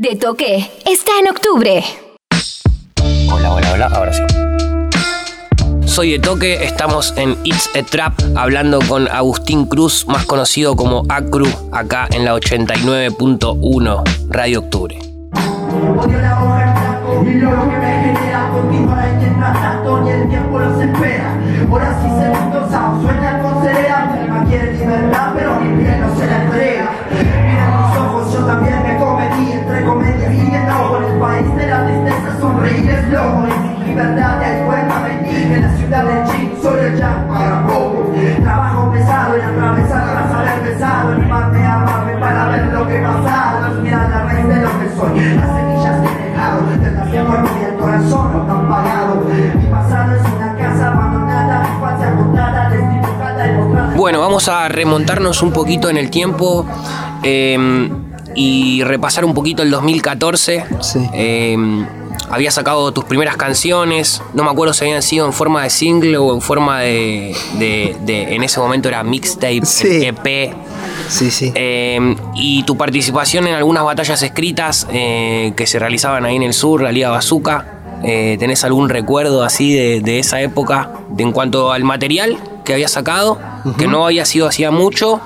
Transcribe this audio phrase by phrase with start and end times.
[0.00, 0.56] De Toque
[0.90, 1.84] está en octubre.
[3.30, 4.22] Hola, hola, hola, ahora sí.
[5.84, 11.04] Soy de Toque, estamos en It's a Trap hablando con Agustín Cruz, más conocido como
[11.10, 14.98] Acru, acá en la 89.1 Radio Octubre.
[54.30, 56.64] Vamos a remontarnos un poquito en el tiempo
[57.24, 57.90] eh,
[58.36, 60.64] y repasar un poquito el 2014.
[60.80, 61.00] Sí.
[61.12, 61.56] Eh,
[62.30, 66.16] habías sacado tus primeras canciones, no me acuerdo si habían sido en forma de single
[66.18, 67.34] o en forma de.
[67.58, 70.04] de- de- en ese momento era mixtape, Sí.
[70.06, 70.54] EP.
[71.08, 71.50] Sí, sí.
[71.56, 76.52] Eh, y tu participación en algunas batallas escritas eh, que se realizaban ahí en el
[76.54, 77.78] sur, la Liga Bazooka.
[78.04, 82.38] Eh, ¿Tenés algún recuerdo así de, de esa época de, en cuanto al material
[82.70, 83.36] que habías sacado?
[83.76, 85.20] Que no había sido hacía mucho,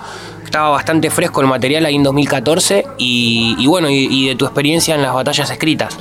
[0.44, 5.02] estaba bastante fresco el material ahí en 2014 y, bueno, y, de tu experiencia en
[5.02, 5.94] las batallas escritas.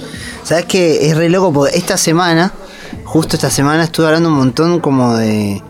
[0.43, 1.07] ¿Sabes qué?
[1.09, 2.53] Es re loco porque esta semana,
[3.03, 5.61] justo esta semana, estuve hablando un montón como de.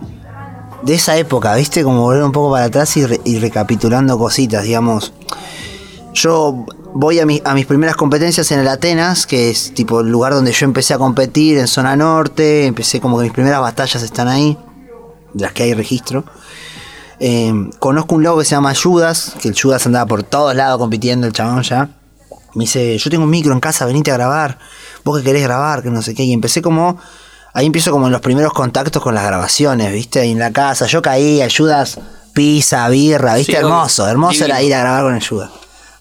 [0.83, 1.83] de esa época, ¿viste?
[1.83, 5.11] Como volver un poco para atrás y recapitulando cositas, digamos.
[6.13, 10.09] Yo voy a, mi- a mis primeras competencias en el Atenas, que es tipo el
[10.11, 12.67] lugar donde yo empecé a competir en zona norte.
[12.67, 14.55] Empecé como que mis primeras batallas están ahí,
[15.33, 16.23] de las que hay registro.
[17.19, 20.77] Eh, conozco un loco que se llama Judas, que el Judas andaba por todos lados
[20.77, 21.89] compitiendo, el chabón ya.
[22.55, 24.59] Me dice, yo tengo un micro en casa, venite a grabar.
[25.03, 26.23] Vos que querés grabar, que no sé qué.
[26.23, 26.99] Y empecé como,
[27.53, 30.23] ahí empiezo como en los primeros contactos con las grabaciones, ¿viste?
[30.23, 31.99] En la casa, yo caí, Judas,
[32.33, 33.53] pizza, birra, ¿viste?
[33.53, 34.55] Sí, hermoso, hermoso Divino.
[34.55, 35.49] era ir a grabar con el Judas.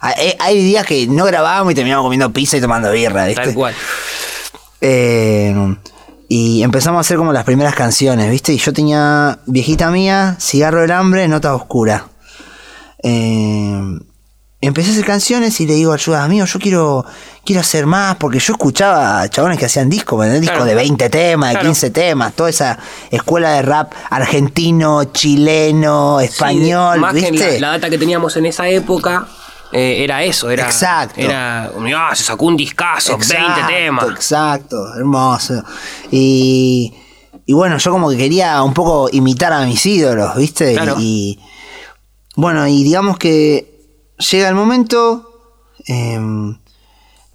[0.01, 3.45] Hay, hay días que no grabábamos y terminábamos comiendo pizza y tomando birra, ¿viste?
[3.45, 3.75] Tal cual.
[4.81, 5.77] Eh,
[6.35, 8.55] y empezamos a hacer como las primeras canciones, ¿viste?
[8.55, 12.07] Y yo tenía Viejita Mía, Cigarro del Hambre, Nota Oscura.
[13.03, 13.81] Eh,
[14.61, 17.05] empecé a hacer canciones y le digo Ayuda, amigo, yo quiero,
[17.45, 21.55] quiero hacer más, porque yo escuchaba chabones que hacían discos, discos de 20 temas, de
[21.55, 21.69] Claro.
[21.69, 22.79] 15 temas, toda esa
[23.11, 27.31] escuela de rap argentino, chileno, español, Sí, más ¿viste?
[27.33, 29.27] que la, la data que teníamos en esa época
[29.73, 30.65] eh, era eso, era.
[30.67, 31.21] Exacto.
[31.21, 31.71] Era.
[31.79, 33.35] "Mirá, se sacó un discazo, 20
[33.69, 34.07] temas.
[34.11, 35.63] Exacto, hermoso.
[36.11, 36.93] Y,
[37.47, 40.75] y bueno, yo como que quería un poco imitar a mis ídolos, ¿viste?
[40.75, 40.97] Claro.
[40.99, 41.39] Y,
[42.37, 43.69] bueno, y digamos que
[44.31, 45.29] llega el momento.
[45.87, 46.59] em,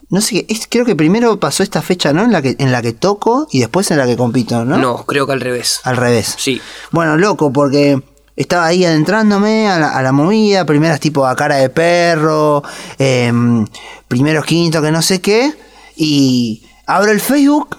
[0.10, 2.24] no sé qué, es- creo que primero pasó esta fecha, ¿no?
[2.24, 4.78] En la que, en la que toco y después en la que compito, ¿no?
[4.78, 5.82] No, creo que al revés.
[5.84, 6.36] Al revés.
[6.38, 6.62] Sí.
[6.92, 8.02] Bueno, loco, porque
[8.38, 12.64] estaba ahí adentrándome a la, a la movida, primeras tipo a cara de perro,
[12.98, 13.66] em,
[14.08, 15.54] primeros quintos que no sé qué,
[15.98, 17.78] y abro el Facebook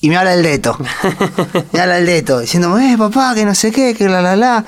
[0.00, 0.76] y me habla el deto.
[1.72, 4.64] me habla el deto, diciéndome, eh, papá, que no sé qué, que la la la,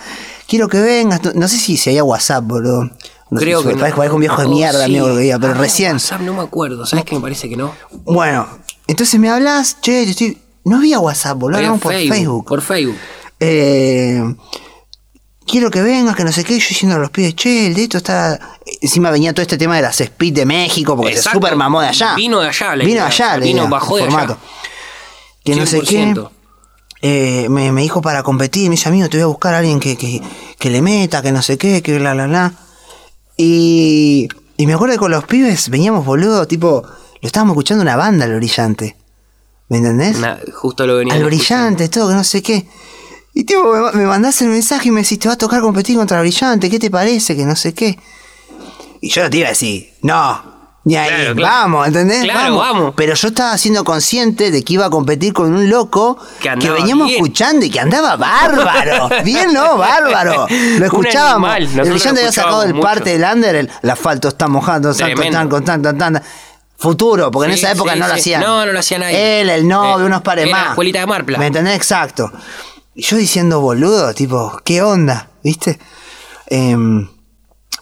[0.47, 1.21] quiero que vengas.
[1.35, 2.85] No sé si, si había WhatsApp, boludo.
[3.31, 3.81] No sé Creo si- que no.
[3.81, 4.97] parezco, parezco un viejo de Oh, mierda, sí.
[4.97, 5.93] amigo, que pero Ah, recién.
[5.95, 7.75] WhatsApp no me acuerdo, ¿sabes qué me parece que no?
[8.05, 8.49] Bueno,
[8.87, 10.39] entonces me hablas, che, te estoy...
[10.65, 12.47] No había WhatsApp, boludo, hablamos por Facebook.
[12.47, 12.97] Por Facebook.
[13.41, 14.23] Eh,
[15.49, 16.59] quiero que vengas, que no sé qué.
[16.59, 18.39] Yo diciendo a los pibes, che, el de esto está.
[18.81, 21.39] Encima venía todo este tema de las speed de México, porque se Exacto.
[21.39, 22.15] super mamó de allá.
[22.15, 24.35] Vino de allá, la Vino de allá, la Vino, bajó de formato.
[24.35, 24.43] allá.
[25.45, 26.13] Que no sé qué.
[26.15, 26.31] 100%.
[27.01, 29.79] Eh, me, me dijo para competir, me dice, amigo, te voy a buscar a alguien
[29.81, 30.21] que, que,
[30.59, 32.53] que le meta, que no sé qué, que la, la, la.
[33.37, 36.83] Y, y me acuerdo que con los pibes veníamos, boludo, tipo,
[37.21, 38.97] lo estábamos escuchando una banda, el brillante.
[39.69, 40.17] ¿Me entendés?
[40.55, 42.67] Justo lo venía al brillante, todo, que no sé qué.
[43.35, 45.97] Y tipo, me, me mandás el mensaje y me decís, te va a tocar competir
[45.97, 47.37] contra brillante, ¿qué te parece?
[47.37, 47.99] Que no sé qué.
[49.01, 51.55] Y yo no te iba a decir, no, ni ahí, Claro, claro.
[51.55, 52.23] vamos, ¿entendés?
[52.25, 52.95] Claro, vamos.
[52.97, 57.07] Pero yo estaba siendo consciente de que iba a competir con un loco Que veníamos
[57.09, 57.19] bien.
[57.23, 59.09] escuchando y que andaba bárbaro.
[59.25, 59.77] bien, ¿no?
[59.77, 60.47] Bárbaro.
[60.79, 61.57] Lo escuchábamos.
[61.59, 65.31] el brillante había sacado el escuchábamos parte del under, el, el asfalto está mojando, Tremendo.
[65.39, 66.23] tan, con tan, tan, tan.
[66.77, 68.41] Futuro, porque en esa época sí, no lo hacían.
[68.41, 69.41] No, no lo hacía nadie.
[69.43, 70.69] Él, el novio, Eh, unos pares más.
[70.71, 71.37] escuelita de Marpla.
[71.39, 71.75] ¿Me entendés?
[71.77, 72.31] Exacto.
[72.99, 75.31] Y yo diciendo boludo, tipo, ¿qué onda?
[75.45, 75.79] ¿Viste?
[76.49, 77.09] Em,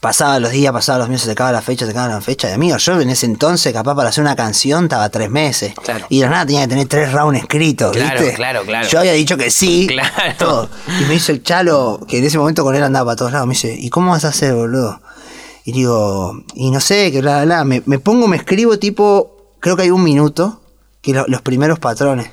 [0.03, 2.51] pasaba los días, pasaba los meses, se acababa la fecha, se acababa la fecha.
[2.51, 5.73] Y amigo, yo en ese entonces, capaz para hacer una canción, estaba tres meses.
[5.83, 6.05] Claro.
[6.11, 8.35] Y de nada tenía que tener tres rounds escritos, Claro, ¿viste?
[8.37, 8.87] claro, claro.
[8.89, 9.87] Yo había dicho que sí.
[9.91, 10.35] Claro.
[10.39, 10.69] todo.
[11.01, 13.47] Y me dice el chalo, que en ese momento con él andaba para todos lados,
[13.47, 15.01] me dice, ¿y cómo vas a hacer, boludo?
[15.65, 17.65] Y digo, y no sé, que bla, bla, bla.
[17.65, 20.61] Me, me pongo, me escribo tipo, creo que hay un minuto,
[21.01, 22.31] que lo- los primeros patrones.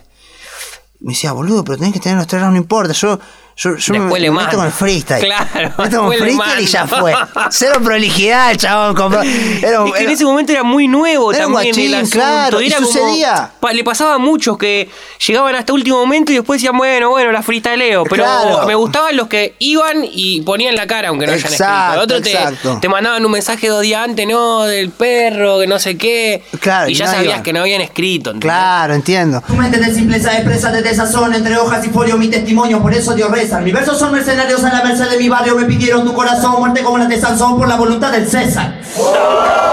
[1.03, 2.93] Me decía, boludo, pero tenés que tener los tres rounds, no importa.
[2.93, 3.19] Yo,
[3.55, 4.57] yo, yo me, Después le me meto mando.
[4.57, 5.23] con el freestyle.
[5.25, 5.45] Claro,
[5.77, 7.13] Me meto con el le freestyle y ya fue.
[7.51, 8.95] Cero prolijidad, el chabón.
[8.95, 11.95] como- Era, Es que en era- ese momento era muy nuevo Era también el guachín,
[11.95, 12.17] asunto.
[12.17, 13.51] claro, y Era como- sucedía.
[13.59, 14.89] pa- le pasaba a muchos que
[15.27, 18.03] llegaban hasta último momento y después decían, bueno, bueno, la freestyleo.
[18.05, 18.65] Pero Claro.
[18.67, 22.03] me gustaban los que iban y ponían la cara aunque no hayan Exacto, escrito.
[22.15, 22.73] Otros exacto.
[22.75, 26.43] te, te mandaban un mensaje dos días antes, no, del perro, que no sé qué.
[26.59, 27.43] Claro, y y ya no sabías iban.
[27.43, 28.31] que no habían escrito.
[28.31, 28.49] ¿entendés?
[28.49, 29.41] Claro, entiendo.
[29.45, 33.13] Tu mente de simpleza expresa desde sazón entre hojas y folio mi testimonio, por eso
[33.13, 33.59] Dios reza.
[33.59, 36.83] Mis versos son mercenarios a la merced de mi barrio, me pidieron tu corazón, muerte
[36.83, 38.79] como la de Sansón por la voluntad del César.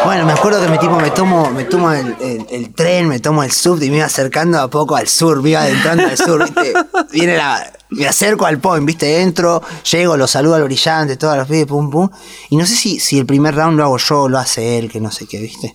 [0.05, 3.53] Bueno, me acuerdo que me, tipo, me tomo, me tomo el, tren, me tomo el
[3.53, 6.73] sub y me iba acercando a poco al sur, me iba adentrando al sur, ¿viste?
[7.13, 7.39] Viene
[7.91, 9.21] me acerco al point, ¿viste?
[9.21, 12.09] Entro, llego, lo saludo al brillante, todos los pibes, pum, pum.
[12.49, 15.01] Y no sé si, si el primer round lo hago yo lo hace él, que
[15.01, 15.75] no sé qué, ¿viste?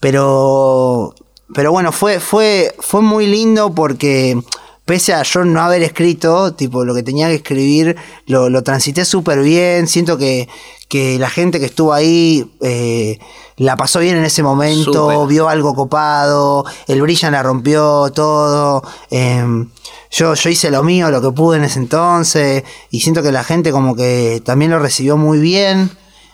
[0.00, 1.14] Pero,
[1.54, 4.40] pero bueno, fue, fue, fue muy lindo porque
[4.88, 7.94] pese a yo no haber escrito, tipo, lo que tenía que escribir,
[8.26, 9.86] lo, lo transité súper bien.
[9.86, 10.48] Siento que,
[10.88, 13.18] que la gente que estuvo ahí eh,
[13.58, 18.82] la pasó bien en ese momento, vio algo copado, el Brillan la rompió todo.
[19.10, 19.44] eh,
[20.10, 23.44] yo, yo hice lo mío, lo que pude en ese entonces, y siento que la
[23.44, 25.90] gente como que también lo recibió muy bien.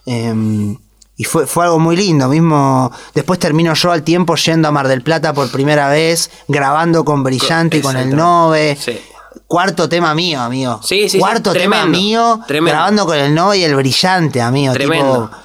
[0.06, 0.76] eh,
[1.16, 2.28] y fue, fue algo muy lindo.
[2.28, 7.04] Mismo después termino yo al tiempo yendo a Mar del Plata por primera vez, grabando
[7.04, 8.14] con Brillante y con el.
[8.14, 8.76] Nove.
[8.80, 8.98] Sí.
[9.46, 10.80] Cuarto tema mío, amigo.
[10.82, 12.72] Sí, sí, sí, Cuarto tema tremendo, mío, tremendo.
[12.76, 14.72] grabando con el Nove y el Brillante, amigo.
[14.72, 15.28] Tremendo.
[15.28, 15.44] Tipo,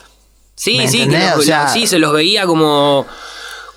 [0.56, 1.32] Sí, ¿Me sí, que entendés?
[1.32, 3.06] los- O sea- sí, se los veía como.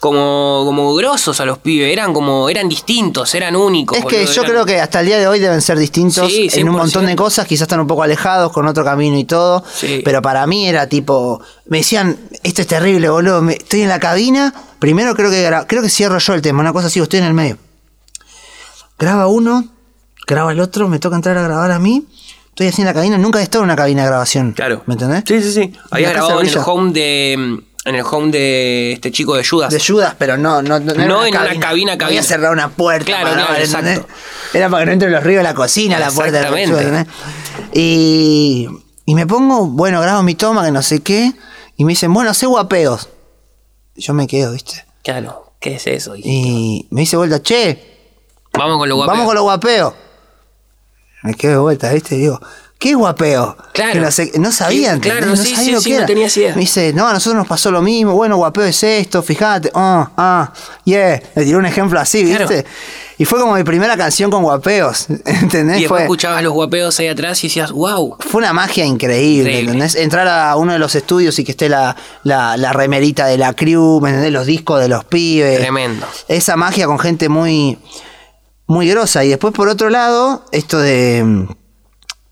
[0.03, 3.97] Como, como grosos a los pibes, eran como, eran distintos, eran únicos.
[3.99, 6.27] es que boludo, yo eran- creo que hasta el día de hoy deben ser distintos
[6.29, 7.17] Sí, en un montón de 100%.
[7.17, 10.03] cosas, quizás están un poco alejados con otro camino y todo, Sí.
[10.05, 14.01] pero para mí era tipo, me decían, esto es terrible, boludo, me- estoy en la
[14.01, 17.27] cabina, primero creo que creo que cierro yo el tema, una cosa así, estoy en
[17.27, 17.59] el medio.
[18.99, 19.67] Graba uno,
[20.27, 22.05] graba el otro, me toca entrar a grabar a mí,
[22.49, 24.53] estoy así en la cabina, nunca he estado en una cabina de grabación.
[24.53, 24.83] Claro.
[24.87, 25.23] ¿Me entendés?
[25.29, 25.73] Sí, sí, sí.
[25.93, 27.63] Había grabado en el home de.
[27.85, 29.73] En el home de este chico de Judas.
[29.73, 32.23] De Judas, pero no, no, no, No en una cabina, No había cabina.
[32.23, 33.07] cerrado una puerta.
[33.07, 34.07] Claro, para exacto.
[34.55, 36.79] Era para que no entre los ríos de la cocina, la puerta Exactamente.
[36.81, 37.07] ¿entendés?
[37.73, 38.69] Y,
[39.05, 41.33] y me pongo, bueno, grabo mi toma, que no sé qué,
[41.77, 43.09] y me dicen, bueno, sé guapeos.
[43.97, 44.85] Y Yo me quedo, ¿viste?
[45.03, 46.15] Claro, ¿qué es eso?
[46.17, 47.91] Y me dice vuelta, che,
[48.53, 49.11] Vamos con lo guapo.
[49.11, 49.95] vamos con los guapeos.
[51.23, 52.15] Me quedo de vuelta, ¿viste?
[52.17, 52.41] Y digo,
[52.83, 53.57] ¿qué guapeo?
[53.73, 53.93] Claro.
[53.93, 56.07] Que no, sé- no sabía, Sí, claro, sí, sí, lo sí, que no era.
[56.07, 56.55] tenías idea.
[56.57, 60.11] Me dice, no, a nosotros nos pasó lo mismo, bueno, guapeo es esto, fíjate, ah,
[60.17, 60.53] ah,
[60.85, 61.23] yeah.
[61.37, 62.49] Le tiró un ejemplo así, Claro.
[62.49, 62.67] ¿viste?
[63.19, 65.77] Y fue como mi primera canción con guapeos, ¿entendés?
[65.79, 68.17] Y después Fue, escuchabas los guapeos ahí atrás y decías, wow.
[68.19, 69.73] fue una magia increíble, Increíble.
[69.75, 69.95] ¿entendés?
[69.95, 71.95] Entrar a uno de los estudios y que esté la,
[72.25, 74.33] la, la remerita de la crew, ¿me entendés?
[74.33, 75.61] Los discos de los pibes.
[75.61, 76.05] Tremendo.
[76.27, 77.79] Esa magia con gente muy,
[78.67, 79.23] muy grosa.
[79.25, 81.47] Y después, por otro lado, esto de,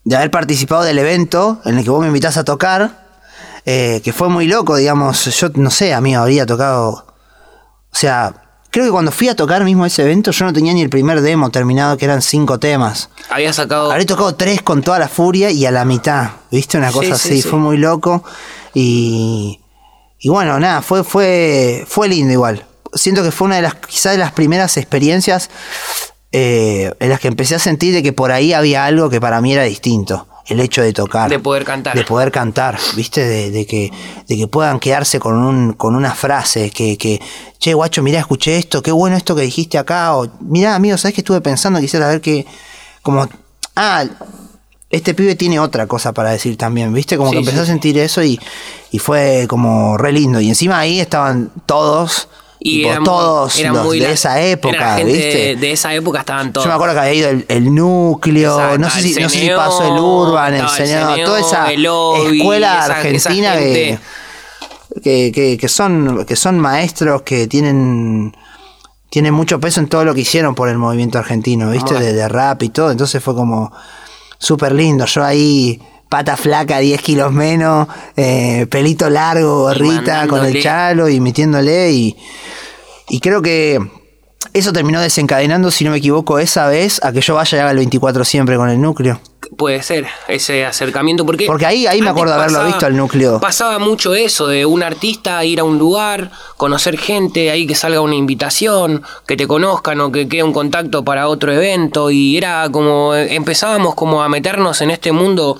[0.04, 3.08] de haber participado del evento en el que vos me invitás a tocar,
[3.66, 5.24] eh, que fue muy loco, digamos.
[5.38, 7.06] Yo no sé, a mí habría tocado.
[7.92, 8.34] O sea,
[8.70, 11.20] creo que cuando fui a tocar mismo ese evento, yo no tenía ni el primer
[11.20, 13.10] demo terminado, que eran cinco temas.
[13.28, 13.90] Había sacado.
[13.90, 16.78] Habré tocado tres con toda la furia y a la mitad, ¿viste?
[16.78, 17.48] Una cosa Sí, sí, así, sí.
[17.48, 18.24] fue muy loco.
[18.72, 19.60] Y,
[20.18, 22.64] y bueno, nada, fue, fue, fue lindo igual.
[22.94, 25.50] Siento que fue una de las, quizás de las primeras experiencias
[26.32, 29.40] eh, en las que empecé a sentir de que por ahí había algo que para
[29.40, 30.26] mí era distinto.
[30.46, 31.30] El hecho de tocar.
[31.30, 31.94] De poder cantar.
[31.94, 33.24] De poder cantar, ¿viste?
[33.24, 33.92] De, de que,
[34.26, 36.70] de que puedan quedarse con, un, con una frase.
[36.70, 37.20] Que, que,
[37.58, 40.16] che, guacho, mirá, escuché esto, qué bueno esto que dijiste acá.
[40.16, 41.78] O, mirá, amigo, ¿sabes que estuve pensando?
[41.78, 42.46] Quisiera ver que.
[43.02, 43.28] Como.
[43.76, 44.04] Ah,
[44.88, 47.16] este pibe tiene otra cosa para decir también, ¿viste?
[47.16, 48.40] Como Sí, que empecé sí, a sentir eso y,
[48.90, 50.40] y fue como re lindo.
[50.40, 52.28] Y encima ahí estaban todos.
[52.62, 55.56] Y eran todos eran los muy de la- esa época, era gente ¿viste?
[55.56, 56.66] De, esa época estaban todos.
[56.66, 59.28] Yo me acuerdo que había ido el, el núcleo, Exacto, no sé, si, el no
[59.30, 63.98] sé si pasó el Urban, el Senado, toda esa lobby, escuela esa- esa argentina que,
[65.02, 68.36] que, que- que son, que son maestros que tienen,
[69.08, 71.94] tienen mucho peso en todo lo que hicieron por el movimiento argentino, ¿viste?
[71.94, 73.72] De, de rap y todo, entonces fue como
[74.38, 75.06] súper lindo.
[75.06, 81.20] Yo ahí, pata flaca, 10 kilos menos, eh, pelito largo, gorrita, con el chalo y
[81.20, 82.16] metiéndole y...
[83.08, 83.78] Y creo que
[84.52, 87.70] eso terminó desencadenando, si no me equivoco, esa vez a que yo vaya y haga
[87.72, 89.20] el 24 siempre con el núcleo.
[89.56, 91.26] Puede ser, ese acercamiento.
[91.26, 93.40] Porque, Porque ahí- ahí me acuerdo haberlo visto al núcleo.
[93.40, 98.00] Pasaba mucho eso, de un artista ir a un lugar, conocer gente, ahí que salga
[98.00, 102.10] una invitación, que te conozcan o que quede un contacto para otro evento.
[102.12, 105.58] Y era como, empezábamos como a meternos en este mundo.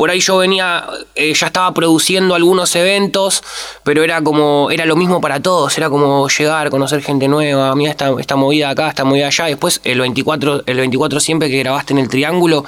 [0.00, 3.42] Por ahí yo venía, eh, ya estaba produciendo algunos eventos,
[3.84, 7.90] pero era como, era lo mismo para todos, era como llegar, conocer gente nueva, mira
[7.90, 9.44] esta, esta movida acá, esta movida allá.
[9.44, 12.64] Después el 24, el 24 siempre que grabaste en el Triángulo,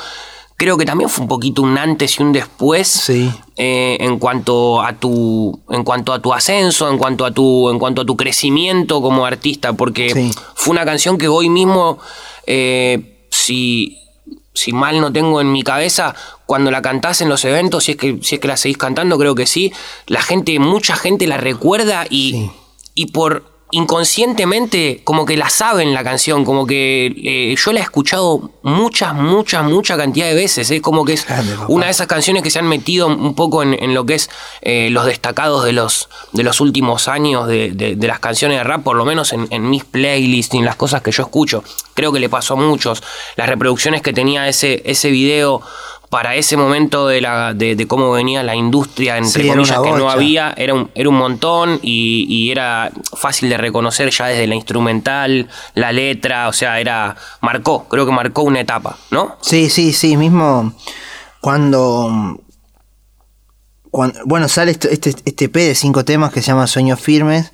[0.58, 3.30] creo que también fue un poquito un antes y un después Sí.
[3.56, 7.78] eh, en cuanto a tu en cuanto a tu ascenso en cuanto a tu en
[7.78, 10.30] cuanto a tu crecimiento como artista porque Sí.
[10.54, 11.98] fue una canción que hoy mismo
[12.46, 13.98] eh, si
[14.54, 16.14] si mal no tengo en mi cabeza
[16.46, 19.18] cuando la cantás en los eventos si es que si es que la seguís cantando
[19.18, 19.72] creo que sí
[20.06, 22.50] la gente mucha gente la recuerda y Sí.
[22.94, 27.82] y por inconscientemente como que la saben la canción, como que eh, yo la he
[27.82, 30.70] escuchado muchas, muchas, mucha cantidad de veces.
[30.70, 33.62] Es como que es Grande, una de esas canciones que se han metido un poco
[33.62, 37.70] en, en lo que es eh, los destacados de los, de los últimos años de,
[37.72, 40.64] de- de las canciones de rap, por lo menos en, en mis playlists y en
[40.64, 41.64] las cosas que yo escucho.
[41.94, 43.02] Creo que le pasó a muchos.
[43.36, 45.62] Las reproducciones que tenía ese, ese video
[46.12, 49.92] para ese momento de, la, de, de cómo venía la industria, entre Sí, comillas, que
[49.92, 54.46] no había, era un, era un montón y, y era fácil de reconocer ya desde
[54.46, 57.16] la instrumental, la letra, o sea, era.
[57.40, 59.38] marcó, creo que marcó una etapa, ¿no?
[59.40, 60.74] Sí, sí, sí, mismo
[61.40, 62.38] cuando,
[63.90, 67.52] cuando bueno, sale este, este, este EP de cinco temas que se llama Sueños Firmes,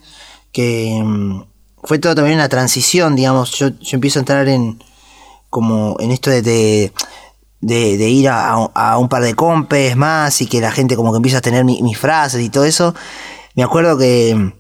[0.51, 1.43] que mm,
[1.85, 4.83] fue todo también una transición, digamos, yo, yo empiezo a entrar en
[5.49, 6.93] como en esto de, de,
[7.61, 11.13] de- de ir a, a un par de compes más y que la gente como
[11.13, 12.95] que empieza a tener mi- mis frases y todo eso.
[13.55, 14.53] Me acuerdo que,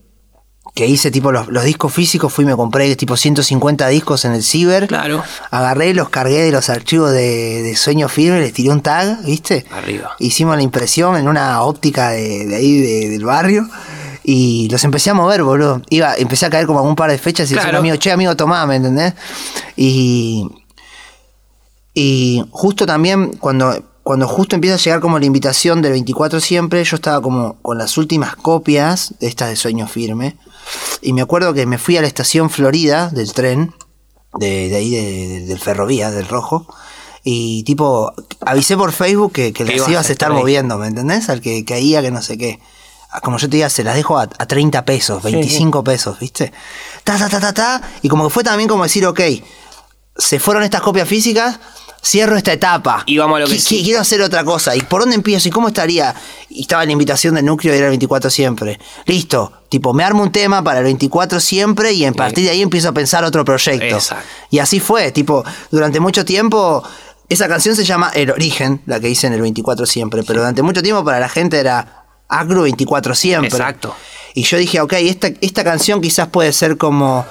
[0.74, 4.32] que hice tipo los, los discos físicos, fui y me compré tipo 150 discos en
[4.32, 4.86] el ciber.
[4.88, 5.22] Claro.
[5.50, 9.64] Agarré, los cargué de los archivos de, de Sueño Firme, les tiré un tag, ¿viste?
[9.70, 10.10] Arriba.
[10.18, 13.68] Hicimos la impresión en una óptica de, de ahí de- del barrio.
[14.24, 15.80] Y los empecé a mover, boludo.
[15.88, 17.78] Iba, empecé a caer como a un par de fechas y decía, Claro.
[17.78, 19.14] amigo, che, amigo, tomá, ¿me entendés?
[19.76, 20.44] Y.
[21.94, 26.84] Y justo también, cuando, cuando justo empieza a llegar como la invitación del 24 siempre,
[26.84, 30.36] yo estaba como con las últimas copias de estas de Sueño Firme.
[31.02, 33.74] Y me acuerdo que me fui a la estación Florida del tren,
[34.38, 36.66] de, de ahí de- de- del ferrovía, del rojo.
[37.24, 38.12] Y tipo,
[38.46, 40.38] avisé por Facebook que, que las ibas a estar ahí.
[40.38, 41.28] moviendo, ¿me entendés?
[41.28, 42.60] Al que caía, que no sé qué.
[43.10, 46.52] Ah, Como yo te diga, se las dejo a, a 30 pesos, 25 pesos, ¿viste?
[47.04, 47.82] Ta, ta, ta, ta, ta.
[48.02, 49.20] Y como que fue también como decir, ok,
[50.18, 51.58] se fueron estas copias físicas,
[52.02, 53.04] cierro esta etapa.
[53.06, 53.82] Y vamos a lo que sí.
[53.84, 54.74] Quiero hacer otra cosa.
[54.74, 55.48] ¿Y por dónde empiezo?
[55.48, 56.14] ¿Y cómo estaría?
[56.48, 58.78] Y estaba la invitación del núcleo y era el 24 siempre.
[59.06, 59.52] Listo.
[59.68, 62.88] Tipo, me armo un tema para el 24 siempre y a partir de ahí empiezo
[62.88, 63.96] a pensar otro proyecto.
[63.96, 64.24] Exacto.
[64.50, 65.12] Y así fue.
[65.12, 66.82] Tipo, durante mucho tiempo.
[67.28, 70.22] Esa canción se llama El Origen, la que hice en el 24 siempre.
[70.22, 73.48] Pero durante mucho tiempo para la gente era Acru 24 siempre.
[73.50, 73.94] Exacto.
[74.34, 77.26] Y yo dije, ok, esta, esta canción quizás puede ser como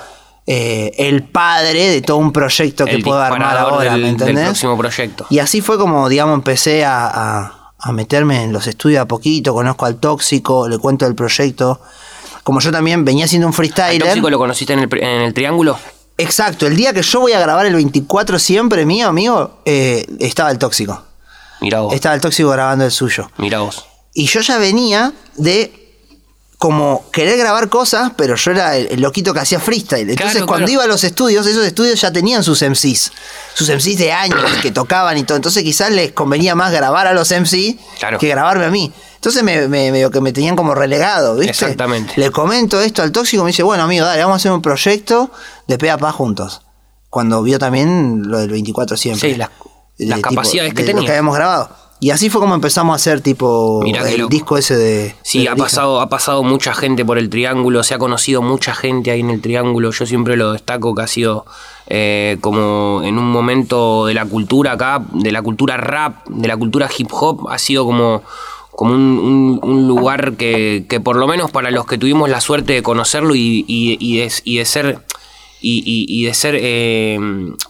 [0.48, 4.10] eh, el padre de todo un proyecto que El puedo armar ahora, del- ¿me del
[4.20, 4.46] entendés?
[4.46, 5.26] próximo proyecto.
[5.30, 9.54] Y así fue como, digamos, empecé a, a- a meterme en los estudios a poquito,
[9.54, 11.80] conozco al tóxico, le cuento el proyecto.
[12.44, 14.02] Como yo también venía siendo un ¿El freestyler.
[14.02, 15.78] tóxico lo conociste en el, en el triángulo?
[16.18, 20.50] Exacto, el día que yo voy a grabar el 24 siempre mío, amigo, eh, estaba
[20.50, 21.04] el tóxico.
[21.62, 21.94] Mira vos.
[21.94, 23.30] Estaba el tóxico grabando el suyo.
[23.38, 23.86] Mira vos.
[24.14, 25.87] Y yo ya venía de
[26.58, 30.10] como querer grabar cosas, pero yo era el, el loquito que hacía freestyle.
[30.10, 30.72] Entonces Claro, cuando claro.
[30.74, 33.12] iba a los estudios, esos estudios ya tenían sus MCs.
[33.54, 35.36] Sus MCs de años que tocaban y todo.
[35.36, 38.18] Entonces quizás les convenía más grabar a los MC Claro.
[38.18, 38.92] que grabarme a mí.
[39.16, 41.52] Entonces me, me- medio que me tenían como relegado, ¿viste?
[41.52, 42.14] Exactamente.
[42.18, 44.62] Le comento esto al tóxico y me dice, bueno amigo, dale, vamos a hacer un
[44.64, 45.30] proyecto
[45.68, 46.62] de pe a pa juntos.
[47.10, 49.32] Cuando vio también lo del 24 siempre.
[49.32, 49.50] Sí, las-
[49.98, 51.06] De las capacidades que de lo tenía.
[51.08, 51.70] que habíamos grabado.
[52.00, 55.16] Y así fue como empezamos a hacer tipo Mirá el disco ese de...
[55.24, 58.76] Sí, de ha pasado, ha pasado mucha gente por el triángulo, se ha conocido mucha
[58.76, 59.92] gente ahí en el triángulo.
[59.92, 61.46] Yo siempre lo destaco que ha sido
[61.88, 66.56] eh, como en un momento de la cultura acá, de la cultura rap, de la
[66.56, 68.22] cultura hip hop, ha sido como,
[68.76, 72.42] como un, un- un lugar que, que por lo menos para los que tuvimos la
[72.42, 75.00] suerte de conocerlo y, y- y de, y de ser
[75.60, 77.18] y de ser eh,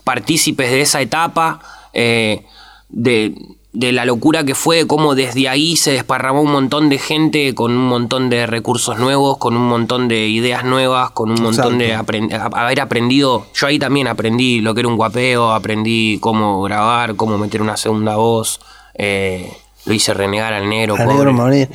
[0.04, 1.62] partícipes de esa etapa,
[1.94, 2.44] eh,
[2.90, 3.34] de,
[3.74, 7.72] de la locura que fue, cómo desde ahí se desparramó un montón de gente con
[7.72, 11.94] un montón de recursos nuevos, con un montón de ideas nuevas, con un montón de
[11.94, 13.46] haber aprendido.
[13.54, 17.78] Yo ahí también aprendí lo que era un guapeo, aprendí cómo grabar, cómo meter una
[17.78, 18.60] segunda voz.
[18.96, 19.52] eh,
[19.88, 20.96] lo hice renegar al negro.
[20.96, 21.16] Al pobre.
[21.16, 21.70] negro morir.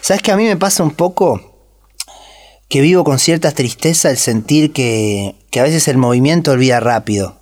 [0.00, 1.40] ¿Sabes que a mí me pasa un poco?
[2.68, 7.38] Que vivo con cierta tristeza el sentir que, que a veces el movimiento olvida rápido.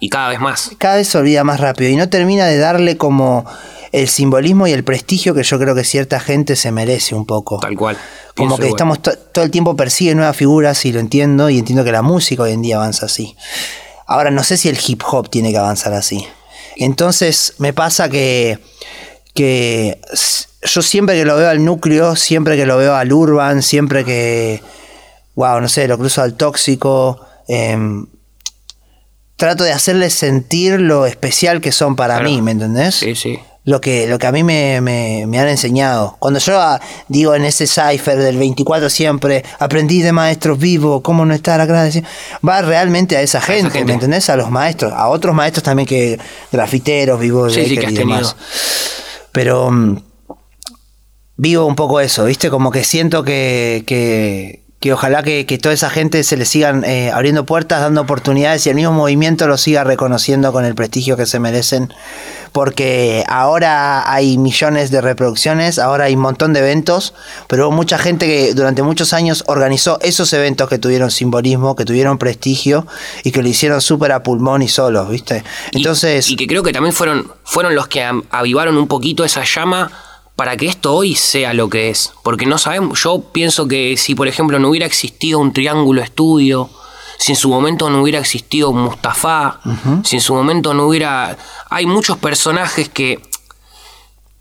[0.00, 0.70] Y cada vez más.
[0.78, 3.44] Cada vez se olvida más rápido y no termina de darle como
[3.90, 7.58] el simbolismo y el prestigio que yo creo que cierta gente se merece un poco.
[7.58, 7.96] Tal cual.
[8.36, 8.76] Como Pienso que igual.
[8.76, 12.02] estamos to- todo el tiempo persigue nuevas figuras y lo entiendo y entiendo que la
[12.02, 13.34] música hoy en día avanza así.
[14.06, 16.24] Ahora no sé si el hip hop tiene que avanzar así.
[16.76, 18.58] Entonces me pasa que,
[19.34, 20.00] que
[20.62, 24.62] yo siempre que lo veo al núcleo, siempre que lo veo al urban, siempre que,
[25.34, 28.06] wow, no sé, lo cruzo al tóxico, em,
[29.38, 32.28] trato de hacerles sentir lo especial que son para Claro.
[32.28, 32.96] mí, ¿me entendés?
[32.96, 33.38] Sí, sí.
[33.64, 36.16] Lo que, lo que a mí me, me- me han enseñado.
[36.18, 41.24] Cuando yo ah, digo en ese cipher del 24 siempre, aprendí de maestros vivos, cómo
[41.26, 42.06] no estar agradecido,
[42.46, 43.84] va realmente a esa gente, gente.
[43.84, 44.28] ¿me entendés?
[44.30, 46.18] A los maestros, a otros maestros también que
[46.50, 48.36] grafiteros, vivos, Sí, sí, que y has demás.
[49.32, 50.02] Pero mm,
[51.36, 52.50] vivo un poco eso, ¿viste?
[52.50, 56.84] Como que siento que, que, que ojalá que, que toda esa gente se le sigan
[56.84, 61.16] eh, abriendo puertas, dando oportunidades y el mismo movimiento lo siga reconociendo con el prestigio
[61.16, 61.92] que se merecen.
[62.52, 67.12] Porque ahora hay millones de reproducciones, ahora hay un montón de eventos,
[67.48, 71.84] pero hubo mucha gente que durante muchos años organizó esos eventos que tuvieron simbolismo, que
[71.84, 72.86] tuvieron prestigio
[73.24, 75.42] y que lo hicieron súper a pulmón y solos, ¿viste?
[75.72, 79.42] Y- Entonces, Y, que creo que también fueron, fueron los que avivaron un poquito esa
[79.44, 79.90] llama
[80.38, 82.12] para que esto hoy sea lo que es.
[82.22, 86.70] Porque no sabemos, yo pienso que si por ejemplo no hubiera existido un triángulo estudio,
[87.18, 89.58] si en su momento no hubiera existido Mustafa,
[90.04, 91.36] si en su momento no hubiera...
[91.70, 93.18] Hay muchos personajes que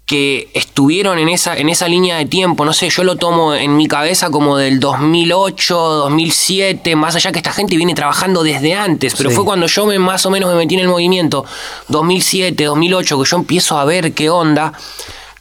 [0.05, 3.75] que estuvieron en esa, en esa línea de tiempo, no sé, yo lo tomo en
[3.75, 9.15] mi cabeza como del 2008, 2007, más allá que esta gente viene trabajando desde antes,
[9.17, 9.35] pero Sí.
[9.35, 11.43] fue cuando yo me, más o menos me metí en el movimiento,
[11.89, 14.71] 2007, 2008, que yo empiezo a ver qué onda.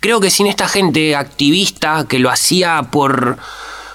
[0.07, 3.39] Creo que sin esta gente activista que lo hacía por,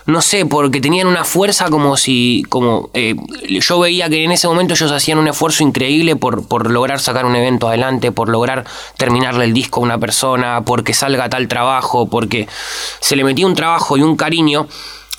[0.08, 3.16] no sé, porque tenían una fuerza como si, como eh,
[3.48, 7.26] yo veía que en ese momento ellos hacían un esfuerzo increíble por, por lograr sacar
[7.26, 8.66] un evento adelante, por lograr
[8.98, 12.46] terminarle el disco a una persona, porque salga tal trabajo, porque
[13.00, 14.68] se le metía un trabajo y un cariño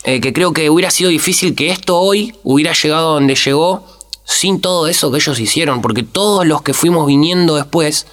[0.04, 3.82] eh, que creo que hubiera sido difícil que esto hoy hubiera llegado donde llegó
[4.24, 8.06] sin todo eso que ellos hicieron, porque todos los que fuimos viniendo después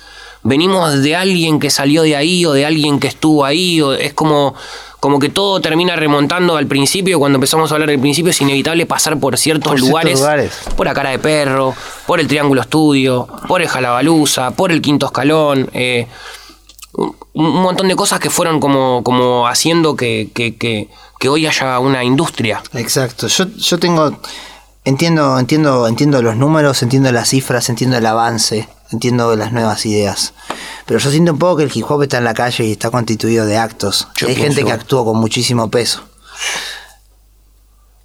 [0.44, 4.14] venimos de alguien que salió de ahí o de alguien que estuvo ahí, o es
[4.14, 4.54] como,
[5.00, 8.86] como que todo termina remontando al principio, cuando empezamos a hablar del principio es inevitable
[8.86, 10.54] pasar por ciertos, Por ciertos lugares, lugares.
[10.76, 11.74] por la cara de perro,
[12.08, 16.08] por el Triángulo Estudio, por el Jalabaluza, por el Quinto Escalón, eh,
[16.94, 21.46] un, un montón de cosas que fueron como, como haciendo que, que, que, que hoy
[21.48, 22.62] haya una industria.
[22.74, 23.28] Exacto.
[23.28, 24.20] Yo, yo tengo.
[24.86, 30.34] Entiendo, entiendo, entiendo los números, entiendo las cifras, entiendo el avance, entiendo las nuevas ideas.
[30.86, 32.90] Pero yo siento un poco que el hip hop está en la calle y está
[32.90, 34.08] constituido de actos.
[34.16, 36.04] Yo Hay gente que actúa con muchísimo peso.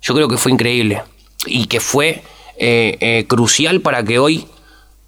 [0.02, 1.02] yo creo que fue increíble
[1.46, 2.22] y que fue
[2.58, 4.46] eh, eh, crucial para que hoy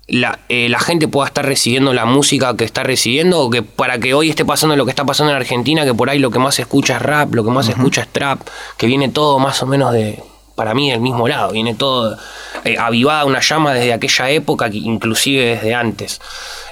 [0.08, 3.98] la, eh, la gente pueda estar recibiendo la música que está recibiendo o que para
[3.98, 6.38] que hoy esté pasando lo que está pasando en Argentina, que por ahí lo que
[6.38, 8.40] más se escucha es rap, lo que más se escucha es trap,
[8.76, 10.22] que viene todo más o menos de,
[10.56, 12.18] para mí, del mismo lado, viene todo
[12.64, 16.20] eh, avivada una llama desde aquella época, inclusive desde antes.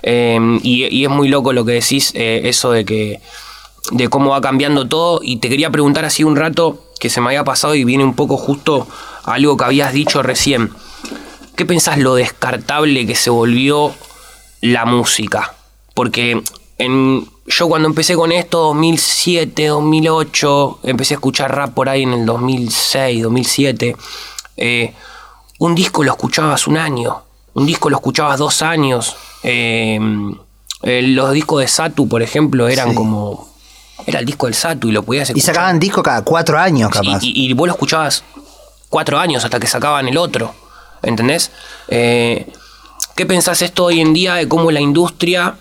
[0.02, 3.20] Eh, y, es muy loco lo que decís, eh, eso de que
[3.92, 5.20] de cómo va cambiando todo.
[5.22, 8.14] Y te quería preguntar así un rato que se me había pasado y viene un
[8.14, 8.88] poco justo
[9.24, 10.70] algo que habías dicho recién.
[11.54, 13.94] ¿Qué pensás lo descartable que se volvió
[14.60, 15.54] la música?
[15.92, 16.42] Porque
[16.78, 22.12] en, yo cuando empecé con esto, 2007, 2008, empecé a escuchar rap por ahí en
[22.14, 23.96] el 2006, 2007.
[24.56, 24.94] eh,
[25.58, 27.22] un disco lo escuchabas un año,
[27.54, 29.16] un disco lo escuchabas dos años.
[29.42, 29.98] eh,
[30.82, 32.94] eh, los discos de Satu, por ejemplo, eran Sí.
[32.94, 33.48] como...
[34.06, 35.54] Era el disco del Satu y lo podías Y escuchar.
[35.54, 37.22] sacaban disco cada cuatro años, capaz.
[37.22, 38.22] Y, y- y vos lo escuchabas
[38.90, 40.54] cuatro años hasta que sacaban el otro.
[41.02, 41.50] ¿Entendés?
[41.88, 42.50] Eh,
[43.16, 45.54] ¿Qué pensás esto hoy en día de cómo la industria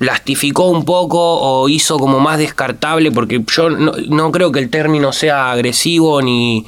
[0.00, 3.12] plastificó un poco o hizo como más descartable?
[3.12, 6.64] Porque yo no, creo que el término sea agresivo ni,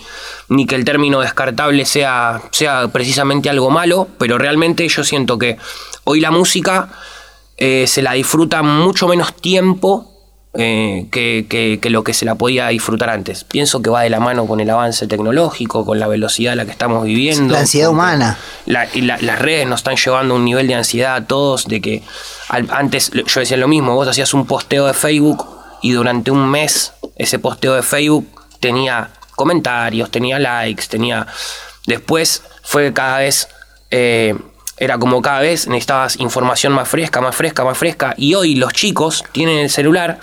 [0.50, 5.56] ni que el término descartable sea, sea precisamente algo malo, pero realmente yo siento que
[6.04, 6.90] hoy la música
[7.56, 10.11] eh, se la disfruta mucho menos tiempo
[10.54, 13.44] eh, que, que- que lo que se la podía disfrutar antes.
[13.44, 16.64] Pienso que va de la mano con el avance tecnológico, con la velocidad a la
[16.66, 17.54] que estamos viviendo.
[17.54, 18.38] La ansiedad humana.
[18.66, 21.66] la- y la- las redes nos están llevando a un nivel de ansiedad a todos,
[21.66, 22.02] de que
[22.48, 25.46] al- antes yo decía lo mismo, vos hacías un posteo de Facebook
[25.80, 28.28] y durante un mes ese posteo de Facebook
[28.60, 31.26] tenía comentarios, tenía likes, tenía...
[31.86, 33.48] Después fue cada vez...
[33.90, 34.34] eh,
[34.78, 38.14] era como cada vez necesitabas información más fresca, más fresca, más fresca.
[38.16, 40.18] Y hoy los chicos tienen el celular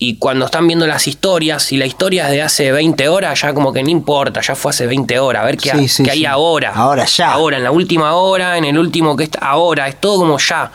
[0.00, 3.52] y cuando están viendo las historias, si la historia es de hace 20 horas, ya
[3.52, 6.12] como que no importa, ya fue hace 20 horas, a ver qué, Sí, sí, qué
[6.12, 6.72] hay ahora.
[6.74, 7.32] Ahora, ya.
[7.32, 10.70] Ahora, en la última hora, en el último que está, ahora, es todo como ya.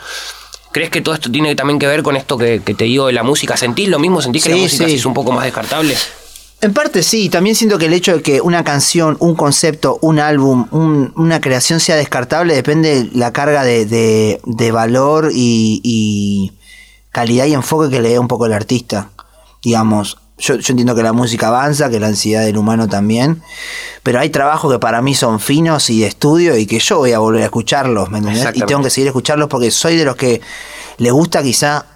[0.72, 3.12] ¿Crees que todo esto tiene también que ver con esto que, que te digo de
[3.12, 3.56] la música?
[3.56, 4.20] ¿Sentís lo mismo?
[4.20, 5.96] ¿Sentís que la música hizo un poco más descartable?
[6.60, 10.18] En parte sí, también siento que el hecho de que una canción, un concepto, un
[10.18, 15.80] álbum, un- una creación sea descartable depende de la carga de, de- de valor y,
[15.84, 16.52] y
[17.12, 19.10] calidad y enfoque que le dé un poco el artista.
[19.64, 23.42] Digamos, yo, yo entiendo que la música avanza, que la ansiedad del humano también,
[24.02, 27.12] pero hay trabajos que para mí son finos y de estudio y que yo voy
[27.12, 28.48] a volver a escucharlos, ¿me entendés?
[28.54, 30.40] Y tengo que seguir escucharlos porque soy de los que
[30.98, 31.86] le gusta quizá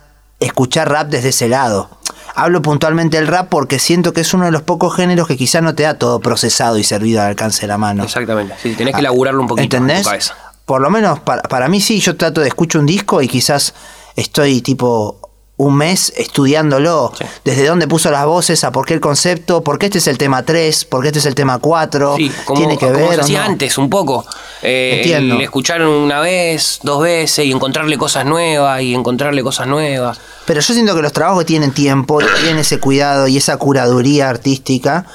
[0.40, 1.90] escuchar rap desde ese lado.
[2.34, 5.60] Hablo puntualmente del rap porque siento que es uno de los pocos géneros que quizá
[5.60, 8.04] no te da todo procesado y servido al alcance de la mano.
[8.04, 8.54] Exactamente.
[8.62, 10.04] Sí, tenés que laburarlo un poquito en ¿Entendés?
[10.04, 10.36] tu cabeza.
[10.64, 13.74] Por lo menos para, para mí sí, yo trato de escuchar un disco y quizás
[14.14, 15.27] estoy tipo
[15.58, 17.12] un mes estudiándolo.
[17.18, 17.24] Sí.
[17.44, 20.16] Desde dónde puso las voces, a por qué el concepto, por qué este es el
[20.16, 22.16] tema 3, por qué este es el tema 4.
[22.16, 23.14] Sí, como, Tiene que como ver.
[23.14, 23.46] se o hacía no?
[23.46, 24.24] antes, un poco.
[24.62, 25.34] Eh, Entiendo.
[25.34, 30.20] el escuchar una vez, dos veces y encontrarle cosas nuevas y encontrarle cosas nuevas.
[30.46, 35.06] Pero yo siento que los trabajos tienen tiempo, tienen ese cuidado y esa curaduría artística,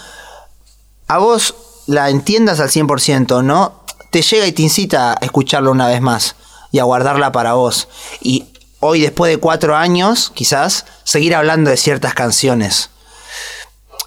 [1.07, 1.55] a vos
[1.87, 3.83] la entiendas al 100%, ¿no?
[4.11, 6.35] Te llega y te incita a escucharlo una vez más
[6.71, 7.87] y a guardarla para vos.
[8.21, 8.45] Y
[8.83, 12.89] hoy, después de cuatro años, quizás, seguir hablando de ciertas canciones.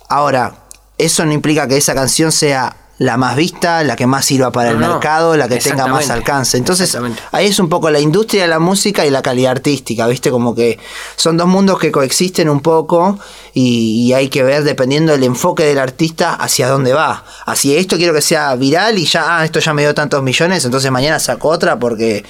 [0.08, 0.66] Ahora,
[0.98, 4.70] eso no implica que esa canción sea la más vista, la que más sirva para
[4.70, 6.56] el No, mercado, la que tenga más alcance.
[6.56, 6.96] Entonces,
[7.32, 10.30] ahí es un poco la industria de la música y la calidad artística, ¿viste?
[10.30, 10.78] Como que
[11.16, 13.18] son dos mundos que coexisten un poco
[13.52, 17.24] y, y hay que ver, dependiendo del enfoque del artista, hacia dónde va.
[17.44, 20.64] Así, esto quiero que sea viral y ya, ah, esto ya me dio tantos millones,
[20.64, 22.24] entonces mañana saco otra porque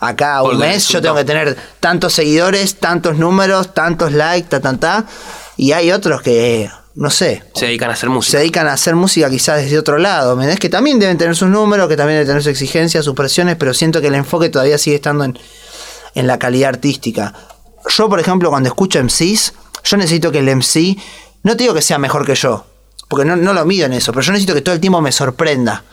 [0.00, 4.76] acá un mes yo tengo que tener tantos seguidores, tantos números, tantos likes, ta, ta,
[4.76, 5.06] ta.
[5.56, 8.38] Y hay otros que, no sé, Se dedican a hacer se música.
[8.38, 10.36] dedican a hacer música quizás desde otro lado.
[10.36, 10.56] ¿me?
[10.56, 13.74] Que también deben tener sus números, que también deben tener sus exigencias, sus presiones, pero
[13.74, 15.38] siento que el enfoque todavía sigue estando en,
[16.14, 17.34] en la calidad artística.
[17.88, 19.52] Yo, por ejemplo, cuando escucho MCs,
[19.84, 20.96] yo necesito que el MC,
[21.42, 22.64] no te digo que sea mejor que yo,
[23.08, 25.12] porque no, no lo mido en eso, pero yo necesito que todo el tiempo me
[25.12, 25.84] sorprenda.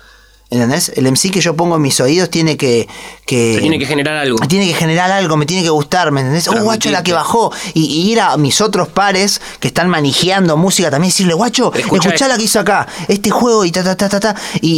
[0.49, 0.93] ¿Entendés?
[0.95, 2.87] El MC que yo pongo en mis oídos tiene que.
[3.25, 4.39] que Se tiene que generar algo.
[4.47, 6.47] tiene que generar algo, me tiene que gustar, ¿me entendés?
[6.47, 7.51] Oh, guacho, la que bajó.
[7.73, 12.29] Y, y ir a mis otros pares que están manijeando música también, decirle, guacho, escuchá
[12.29, 14.35] la que hizo acá, este juego y ta, ta, ta, ta, ta.
[14.61, 14.69] Y,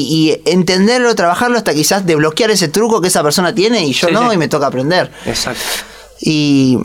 [0.45, 4.13] y entenderlo, trabajarlo hasta quizás desbloquear ese truco que esa persona tiene y yo Sí,
[4.13, 4.35] no, sí.
[4.35, 5.11] y me toca aprender.
[5.27, 5.61] Exacto.
[6.21, 6.79] Y,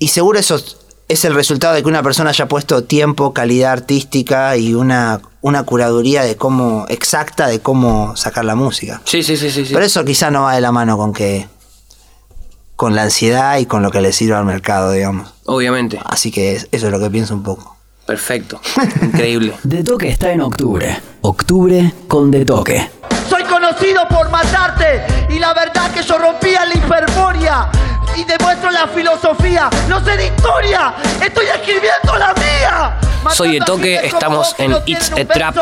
[0.00, 0.60] y seguro eso
[1.08, 5.62] es el resultado de que una persona haya puesto tiempo, calidad artística y una, una
[5.64, 9.00] curaduría de cómo, exacta de cómo sacar la música.
[9.04, 9.66] Sí, sí, sí, sí.
[9.66, 9.74] sí.
[9.74, 11.46] Pero eso quizá no va de la mano con que.
[12.76, 15.32] con la ansiedad y con lo que le sirve al mercado, digamos.
[15.46, 16.00] Obviamente.
[16.04, 17.76] Así que es- eso es lo que pienso un poco.
[18.06, 18.60] Perfecto.
[19.02, 19.54] Increíble.
[19.62, 21.00] De Toque está en octubre.
[21.22, 22.90] Octubre con De Toque.
[23.30, 27.68] Soy conocido por matarte y la verdad que yo rompía la hiperboria
[28.16, 29.70] y demuestro la filosofía.
[29.88, 32.98] No sé de historia, estoy escribiendo la mía.
[33.30, 35.56] Soy de Matando Toque, gente como estamos en It's a Trap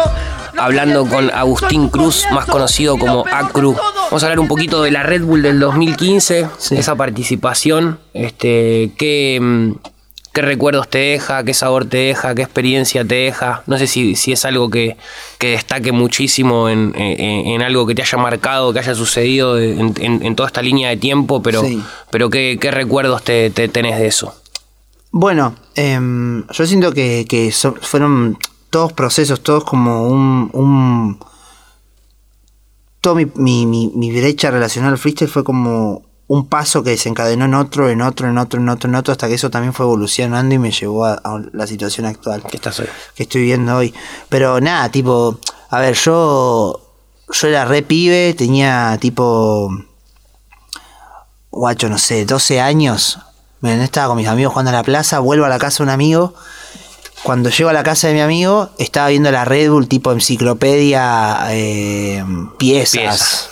[0.59, 1.31] hablando con.
[1.31, 3.75] Agustín Cruz, más conocido como Acru.
[3.75, 6.77] Vamos a hablar un poquito de la Red Bull del 2015, Sí.
[6.77, 9.73] esa participación, este, qué, mm,
[10.33, 13.63] qué recuerdos te deja, qué sabor te deja, qué experiencia te deja.
[13.67, 14.97] No sé si, si es algo que,
[15.39, 19.93] que destaque muchísimo en, en- en algo que te haya marcado, que haya sucedido en,
[19.99, 21.83] en- toda esta línea de tiempo, pero, Sí.
[22.11, 24.35] pero qué, qué recuerdos te, te tenés de eso.
[25.11, 28.39] Bueno, em, yo siento que, que so- fueron
[28.71, 30.49] todos procesos, todos como un.
[30.55, 31.19] un
[33.03, 37.45] todo mi, mi, mi, mi brecha relacional al freestyle fue como un paso que desencadenó
[37.45, 39.85] en otro, en otro, en otro, en otro, en otro, hasta que eso también fue
[39.85, 42.43] evolucionando y me llevó a, a la situación actual.
[42.49, 42.87] ¿Qué estás hoy?
[43.15, 43.93] que estoy viendo hoy.
[44.31, 46.81] Pero nada, tipo, a ver, yo
[47.31, 49.69] yo era re pibe, tenía tipo
[51.51, 53.19] guacho, no sé, 12 años.
[53.61, 55.91] Me estaba con mis amigos jugando a la plaza, vuelvo a la casa de un
[55.91, 56.33] amigo.
[57.25, 61.41] Cuando llego a la casa de mi amigo, estaba viendo la Red Bull tipo enciclopedia,
[61.51, 62.25] eh,
[62.59, 62.91] piezas.
[62.91, 63.52] Piezas.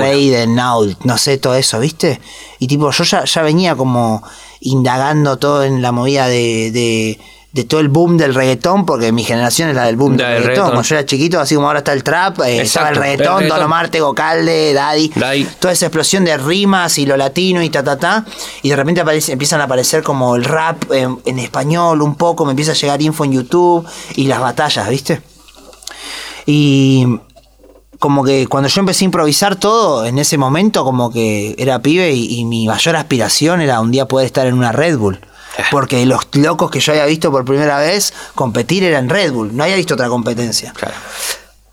[0.00, 2.20] Raiden, Naut, no sé, todo eso, ¿viste?
[2.58, 4.22] Y tipo, yo ya, ya venía como
[4.60, 7.18] indagando todo en la movida de, de,
[7.52, 10.26] de todo el boom del reggaetón, porque mi generación es la del boom del del
[10.26, 10.46] reggaetón.
[10.48, 10.70] reggaetón.
[10.70, 13.32] Cuando yo era chiquito, así como ahora está el trap, eh, estaba el reggaetón, el
[13.40, 13.58] reggaetón.
[13.58, 15.46] Don Omar, Tego Calde, Daddy, Daddy.
[15.58, 18.24] toda esa explosión de rimas y lo latino y ta ta ta.
[18.62, 22.44] Y de repente aparece- empiezan a aparecer como el rap en, en español un poco,
[22.44, 25.20] me empieza a llegar info en YouTube y las batallas, ¿viste?
[26.46, 27.04] Y
[27.98, 32.12] como que cuando yo empecé a improvisar todo, en ese momento como que era pibe
[32.12, 35.20] y, y mi mayor aspiración era un día poder estar en una Red Bull.
[35.70, 39.64] Porque los locos que yo había visto por primera vez competir eran Red Bull, no
[39.64, 40.72] había visto otra competencia.
[40.74, 40.94] Claro.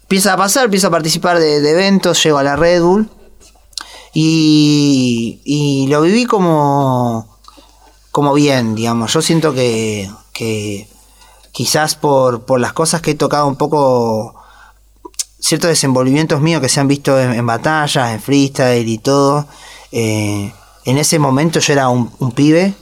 [0.03, 3.09] Empieza a pasar, empieza a participar de, de eventos, llego a la Red Bull
[4.13, 7.39] y, y lo viví como,
[8.11, 9.11] como bien, digamos.
[9.11, 10.87] Yo siento que, que
[11.51, 14.35] quizás por, por las cosas que he tocado un poco,
[15.43, 19.45] ciertos desenvolvimientos míos que se han visto en, batallas, en freestyle y todo,
[19.91, 20.53] eh,
[20.85, 22.73] en ese momento yo era un pibe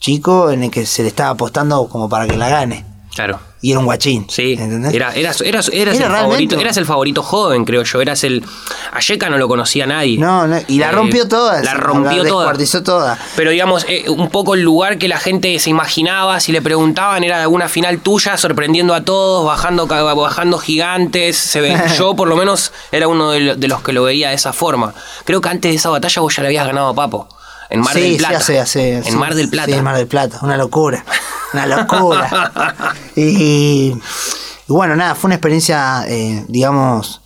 [0.00, 2.95] chico en el que se le estaba apostando como para que la gane.
[3.16, 3.40] Claro.
[3.62, 4.26] Y era un guachín.
[4.28, 4.92] Sí, ¿entendés?
[4.94, 8.00] era, eras, eras, eras Era el realmente- favorito, eras el favorito joven, creo yo.
[8.02, 8.44] Eras el.
[8.92, 10.18] A Yeka no lo conocía nadie.
[10.18, 11.62] No, no, y la Eh, rompió toda.
[11.62, 12.44] La rompió toda.
[12.44, 13.18] descuartizó toda.
[13.34, 17.24] Pero digamos, eh, un poco el lugar que la gente se imaginaba, si le preguntaban,
[17.24, 21.38] era de alguna final tuya, sorprendiendo a todos, bajando, bajando gigantes.
[21.38, 24.28] Se ve, yo, por lo menos, era uno de, lo- de los que lo veía
[24.28, 24.92] de esa forma.
[25.24, 27.28] Creo que antes de esa batalla vos ya le habías ganado a Papo.
[27.70, 28.34] En Mar sí, del Plata.
[28.40, 29.72] Sí, hace, hace, en sí, Mar del Plata.
[29.72, 30.38] Sí, en Mar del Plata.
[30.42, 31.04] Una locura.
[31.52, 32.94] Una locura.
[33.16, 33.92] y,
[34.68, 37.22] y bueno, nada, fue una experiencia, eh, digamos,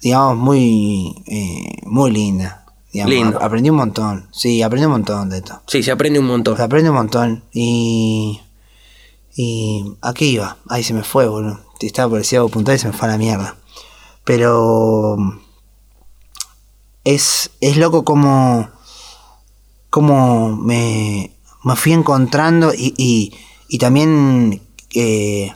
[0.00, 2.64] digamos, muy, eh, muy linda.
[2.92, 3.14] digamos.
[3.14, 3.42] Lindo.
[3.42, 4.28] Aprendí un montón.
[4.32, 5.62] Sí, aprendí un montón de esto.
[5.68, 6.56] Sí, se aprende un montón.
[6.56, 7.44] Se aprende un montón.
[7.52, 8.40] Y.
[9.36, 9.96] Y.
[10.02, 10.56] ¿A qué iba?
[10.68, 11.60] Ahí se me fue, boludo.
[11.80, 13.56] Estaba por decir algo puntual y se me fue a la mierda.
[14.24, 15.16] Pero.
[17.04, 18.68] Es, es loco como.
[19.88, 23.34] Como me, me fui encontrando y, y,
[23.72, 24.60] y también
[24.92, 25.50] eh,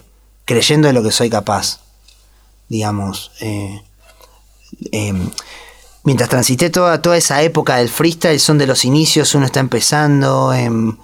[0.47, 1.81] creyendo de lo que soy capaz.
[2.67, 3.31] Digamos.
[3.41, 3.83] eh,
[4.91, 5.29] em,
[6.03, 10.55] mientras transité toda, toda esa época del freestyle, son de los inicios, uno está empezando.
[10.55, 10.97] em,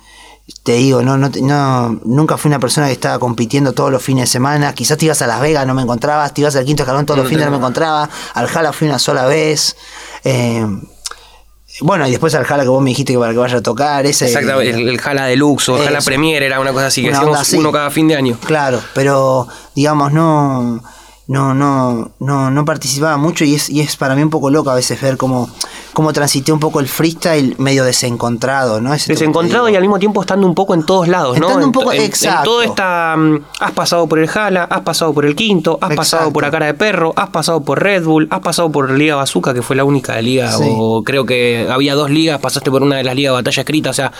[0.62, 4.22] te digo, no, no, no, nunca fui una persona que estaba compitiendo todos los fines
[4.22, 4.75] de semana.
[4.75, 6.33] Quizás te ibas a Las Vegas, no me encontrabas.
[6.33, 8.09] Te ibas al quinto escalón todos los fines, no me encontraba.
[8.33, 9.77] Al Jala fui una sola vez.
[11.83, 14.07] Bueno, y después al Jala que vos me dijiste que para que vaya a tocar.
[14.07, 16.01] Ese, Exactamente, el, el Jala Deluxe o el Jala.
[16.01, 17.57] Premier era una cosa así, que hacíamos así.
[17.57, 18.37] uno cada fin de año.
[18.45, 20.83] Claro, pero digamos, no,
[21.29, 24.71] no, no, no, no participaba mucho y es, y es para mí un poco loco
[24.71, 25.49] a veces ver cómo,
[25.93, 28.93] cómo transité un poco el freestyle medio desencontrado, ¿no?
[28.93, 31.39] Es esto que te Desencontrado y al mismo tiempo estando un poco en todos lados,
[31.39, 31.47] ¿no?
[31.47, 32.45] Estando un En poco- en, en exacto.
[32.45, 33.15] todo esta.
[33.17, 36.51] mm, Has pasado por el Jala, has pasado por el Quinto, has pasado por la
[36.51, 39.77] cara de perro, has pasado por Red Bull, has pasado por Liga Bazooka, que fue
[39.77, 40.65] la única de liga, Sí.
[40.69, 43.91] o creo que había dos ligas, pasaste por una de las ligas de batalla escrita,
[43.91, 44.13] o sea.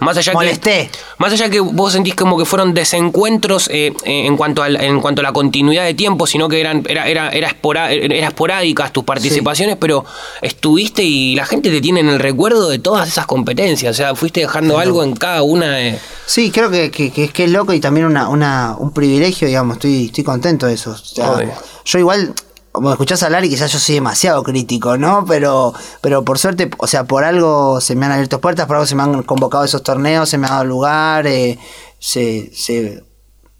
[0.00, 0.90] Más allá Molesté.
[0.92, 4.76] que más allá que vos sentís como que fueron desencuentros eh, eh, en cuanto al,
[4.80, 8.28] en cuanto a la continuidad de tiempo, sino que eran era era era, espora- era
[8.28, 10.04] esporádicas tus participaciones, pero
[10.42, 14.14] estuviste y la gente te tiene en el recuerdo de todas esas competencias, o sea,
[14.14, 17.50] fuiste dejando algo en cada una de Sí, creo que, que, que es que es
[17.50, 20.90] loco y también una, una, un privilegio, digamos, estoy, estoy contento de eso.
[20.90, 21.52] O sea, Obvio.
[21.86, 22.34] yo igual,
[22.78, 25.24] como me escuchás hablar y quizás yo soy demasiado crítico, ¿no?
[25.26, 28.86] Pero, pero por suerte, o sea, por algo se me han abierto puertas, por algo
[28.86, 31.58] se me han convocado esos torneos, se me ha dado lugar, eh,
[31.98, 33.02] se, se,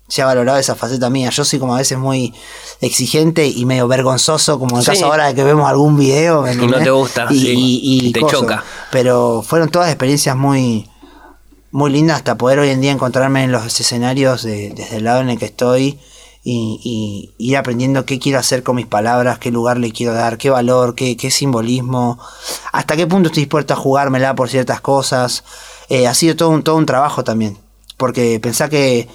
[0.08, 1.30] se ha valorado esa faceta mía.
[1.30, 2.32] Yo soy como a veces muy
[2.80, 4.90] exigente y medio vergonzoso, como en el Sí.
[4.92, 6.42] caso ahora de que vemos algún video.
[6.42, 7.50] ¿me Y no te gusta, Y, sí.
[7.52, 8.40] y- y Y te coso.
[8.40, 8.64] choca.
[8.90, 10.88] Pero fueron todas experiencias muy
[11.70, 15.20] muy linda hasta poder hoy en día encontrarme en los escenarios de- desde el lado
[15.20, 15.98] en el que estoy
[16.50, 20.50] y, ir aprendiendo qué quiero hacer con mis palabras, qué lugar le quiero dar, qué
[20.50, 22.18] valor, qué, qué simbolismo,
[22.72, 25.44] hasta qué punto estoy dispuesto a jugármela por ciertas cosas.
[25.88, 27.58] Eh, ha sido todo un, todo un trabajo también,
[27.96, 29.08] porque pensá que,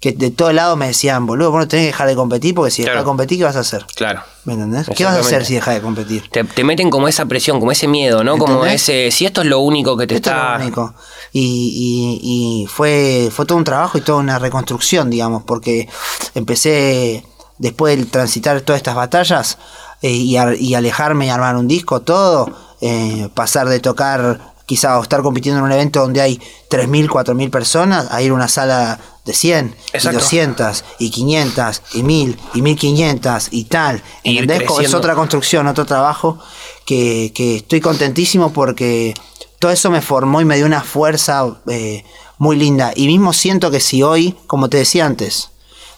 [0.00, 2.70] que de todos lados me decían, boludo, vos no tenés que dejar de competir porque
[2.70, 2.94] si Claro.
[2.94, 3.84] dejas de competir, ¿qué vas a hacer?
[3.94, 4.22] Claro.
[4.44, 4.86] ¿Me entendés?
[4.96, 6.30] ¿Qué vas a hacer si dejas de competir?
[6.30, 8.38] Te, te meten como esa presión, como ese miedo, ¿no?
[8.38, 10.54] Como ese, si esto es lo único que te Esto está...
[10.54, 10.94] es lo único.
[11.32, 15.86] Y, y- y fue, fue todo un trabajo y toda una reconstrucción, digamos, porque
[16.34, 17.24] empecé,
[17.58, 19.58] después de transitar todas estas batallas
[20.02, 24.98] eh, y, a- y alejarme y armar un disco, todo, eh, pasar de tocar quizá
[24.98, 28.48] o estar compitiendo en un evento donde hay 3.000, 4.000 personas, a ir a una
[28.48, 28.98] sala
[29.30, 30.18] de 100, Exacto.
[30.18, 34.02] y 200, y 500, y 1.000, y 1.500, y tal.
[34.24, 34.62] ¿Entendés?
[34.80, 36.38] Es otra construcción, otro trabajo
[36.84, 39.14] que, que estoy contentísimo porque
[39.60, 42.04] todo eso me formó y me dio una fuerza eh,
[42.38, 42.92] muy linda.
[42.96, 45.50] Y mismo siento que si hoy, como te decía antes,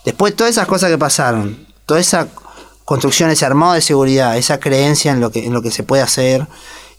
[0.05, 2.29] después de todas esas cosas que pasaron, toda esa
[2.85, 6.03] construcción, ese armado de seguridad, esa creencia en lo que, en lo que se puede
[6.03, 6.47] hacer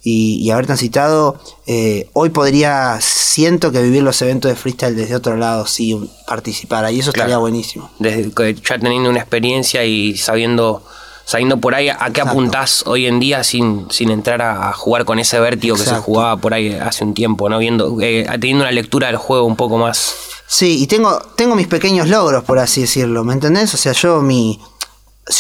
[0.04, 5.16] y, y haber transitado, eh, hoy podría, siento que vivir los eventos de freestyle desde
[5.16, 6.92] otro lado si participara.
[6.92, 7.28] Y eso Claro.
[7.30, 7.90] estaría buenísimo.
[8.00, 10.84] desde que ya teniendo una experiencia y sabiendo
[11.26, 12.30] sabiendo por ahí a qué Exacto.
[12.32, 15.96] apuntás hoy en día sin, sin entrar a, a jugar con ese vértigo que se
[15.96, 17.60] jugaba por ahí hace un tiempo, ¿no?
[17.60, 20.14] Viendo, eh, teniendo una lectura del juego un poco más.
[20.48, 23.74] Sí, y tengo, tengo mis pequeños logros, por así decirlo, ¿me entendés?
[23.74, 24.60] O sea, yo mi.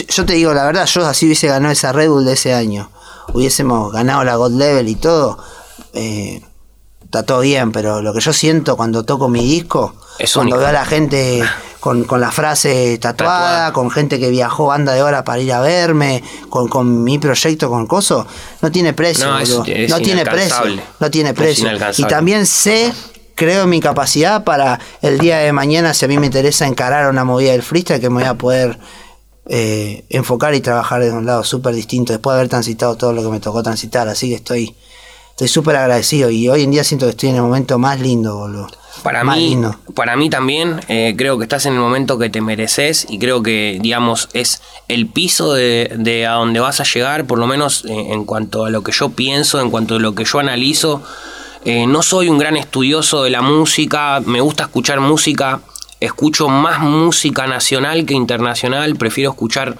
[0.07, 2.89] Yo te digo la verdad, yo así hubiese ganado esa Red Bull de ese año.
[3.31, 5.37] Hubiésemos ganado la God Level y todo.
[5.93, 6.41] eh,
[7.05, 10.59] está todo bien, pero lo que yo siento cuando toco mi disco, Es cuando único.
[10.59, 11.43] veo a la gente
[11.79, 13.73] con, con la frase tatuada, Tatuada.
[13.73, 17.69] con gente que viajó banda de hora para ir a verme, con, con mi proyecto
[17.69, 18.25] con Coso,
[18.63, 19.27] no tiene precio.
[19.27, 19.65] No, es- boludo.
[19.71, 20.55] es no tiene precio.
[20.99, 21.69] No tiene precio.
[21.99, 22.91] y también sé,
[23.35, 27.09] creo en mi capacidad para el día de mañana, si a mí me interesa encarar
[27.11, 28.79] una movida del freestyle, que me voy a poder
[29.47, 33.21] eh, enfocar y trabajar de un lado súper distinto después de haber transitado todo lo
[33.21, 34.07] que me tocó transitar.
[34.07, 34.75] Así que estoy
[35.33, 38.37] estoy súper agradecido y hoy en día siento que estoy en el momento más lindo,
[38.37, 38.67] boludo.
[39.01, 39.75] Para más mí, lindo.
[39.95, 43.41] para mí también, eh, creo que estás en el momento que te mereces y creo
[43.41, 47.83] que, digamos, es el piso de, de a donde vas a llegar, por lo menos
[47.85, 51.01] eh, en cuanto a lo que yo pienso, en cuanto a lo que yo analizo.
[51.65, 55.61] Eh, no soy un gran estudioso de la música, me gusta escuchar música,
[56.05, 59.77] escucho más música nacional que internacional, prefiero escuchar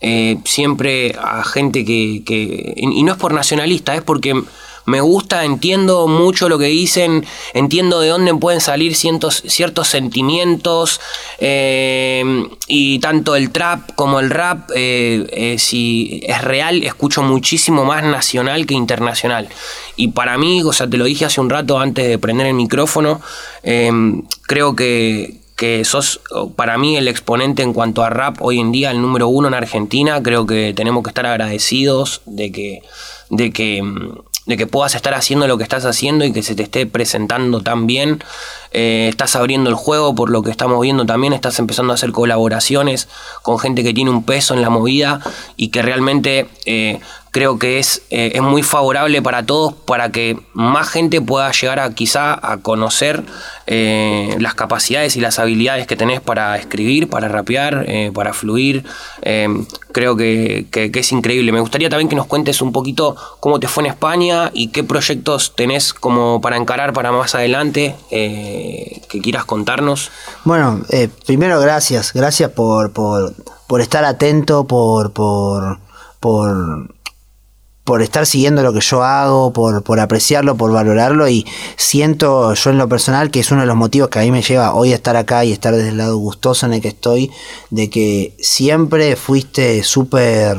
[0.00, 2.22] eh, siempre a gente que,
[2.76, 4.42] Y no es por nacionalista, es porque
[4.86, 11.00] me gusta, entiendo mucho lo que dicen, entiendo de dónde pueden salir cientos- ciertos sentimientos,
[11.38, 12.24] eh,
[12.66, 18.64] y tanto el trap como el rap, eh, si es real, escucho muchísimo más nacional
[18.66, 19.48] que internacional.
[19.96, 22.54] Y para mí, o sea, te lo dije hace un rato antes de prender el
[22.54, 23.20] micrófono,
[23.62, 26.22] creo que, que sos
[26.56, 29.52] para mí el exponente en cuanto a rap hoy en día, el número uno en
[29.52, 30.22] Argentina.
[30.22, 32.80] Creo que tenemos que estar agradecidos de que,
[33.28, 36.54] de que, mm, de que puedas estar haciendo lo que estás haciendo y que se
[36.54, 38.24] te esté presentando tan bien.
[38.72, 42.10] Eh, estás abriendo el juego por lo que estamos viendo también, estás empezando a hacer
[42.10, 43.08] colaboraciones
[43.42, 45.20] con gente que tiene un peso en la movida
[45.56, 47.00] y que realmente eh,
[47.32, 51.78] creo que es, eh, es muy favorable para todos para que más gente pueda llegar
[51.78, 53.22] a quizá a conocer
[53.66, 58.84] eh, las capacidades y las habilidades que tenés para escribir, para rapear, eh, para fluir.
[59.92, 61.52] Creo que, que- que es increíble.
[61.52, 64.82] Me gustaría también que nos cuentes un poquito cómo te fue en España y qué
[64.84, 70.10] proyectos tenés como para encarar para más adelante que quieras contarnos.
[70.44, 70.80] Bueno,
[71.26, 73.34] primero gracias, gracias por, por,
[73.66, 75.78] por estar atento, por, por,
[76.18, 76.92] por,
[77.90, 82.70] por estar siguiendo lo que yo hago, por, por apreciarlo, por valorarlo y siento yo
[82.70, 84.92] en lo personal que es uno de los motivos que a mí me lleva hoy
[84.92, 87.32] a estar acá y estar desde el lado gustoso en el que estoy,
[87.70, 90.56] de que siempre fuiste súper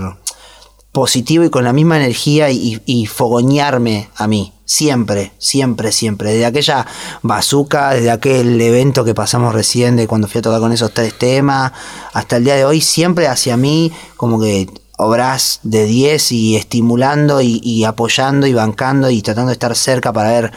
[0.92, 4.52] positivo y con la misma energía y, y fogonearme a mí.
[4.66, 6.32] Siempre, siempre, siempre.
[6.32, 6.86] Desde aquella
[7.22, 11.18] bazooka, desde aquel evento que pasamos recién de cuando fui a tocar con esos tres
[11.18, 11.72] temas,
[12.12, 14.68] hasta el día de hoy, siempre hacia mí, como que
[15.04, 20.14] obras de 10 y estimulando y, y apoyando y bancando y tratando de estar cerca
[20.14, 20.52] para ver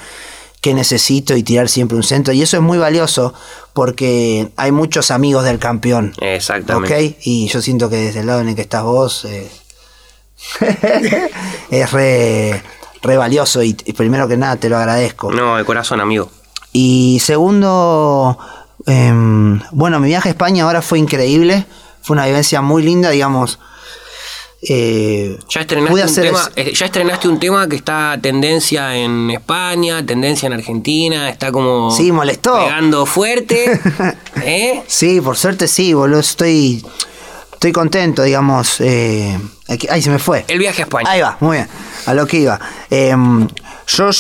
[0.61, 2.35] qué necesito y tirar siempre un centro.
[2.35, 3.33] Y eso es muy valioso
[3.73, 6.13] porque hay muchos amigos del campeón.
[6.21, 7.19] Exactamente.
[7.23, 9.51] Y yo siento que desde el lado en el que estás vos eh,
[11.71, 12.63] es re,
[13.03, 15.33] re valioso y, y primero que nada te lo agradezco.
[15.33, 16.31] No, de corazón, amigo.
[16.73, 18.37] Y segundo,
[18.85, 21.67] em, bueno, mi viaje a España ahora fue increíble,
[22.03, 23.59] fue una vivencia muy linda, digamos.
[24.69, 28.19] Eh, Ya estrenaste, pude un hacer tema, es- eh, ya estrenaste un tema que está
[28.21, 32.59] tendencia en España, tendencia en Argentina, está como Sí, molestó.
[32.65, 33.81] pegando fuerte.
[34.43, 34.83] ¿eh?
[34.87, 36.85] Sí, por suerte sí, boludo, estoy,
[37.53, 38.81] estoy contento, digamos.
[38.81, 40.45] eh, aquí- ay, se me fue.
[40.49, 41.11] El viaje a España.
[41.11, 41.69] Ahí va, muy bien,
[42.07, 42.59] a lo que iba.
[42.91, 43.47] Em,
[43.87, 44.11] yo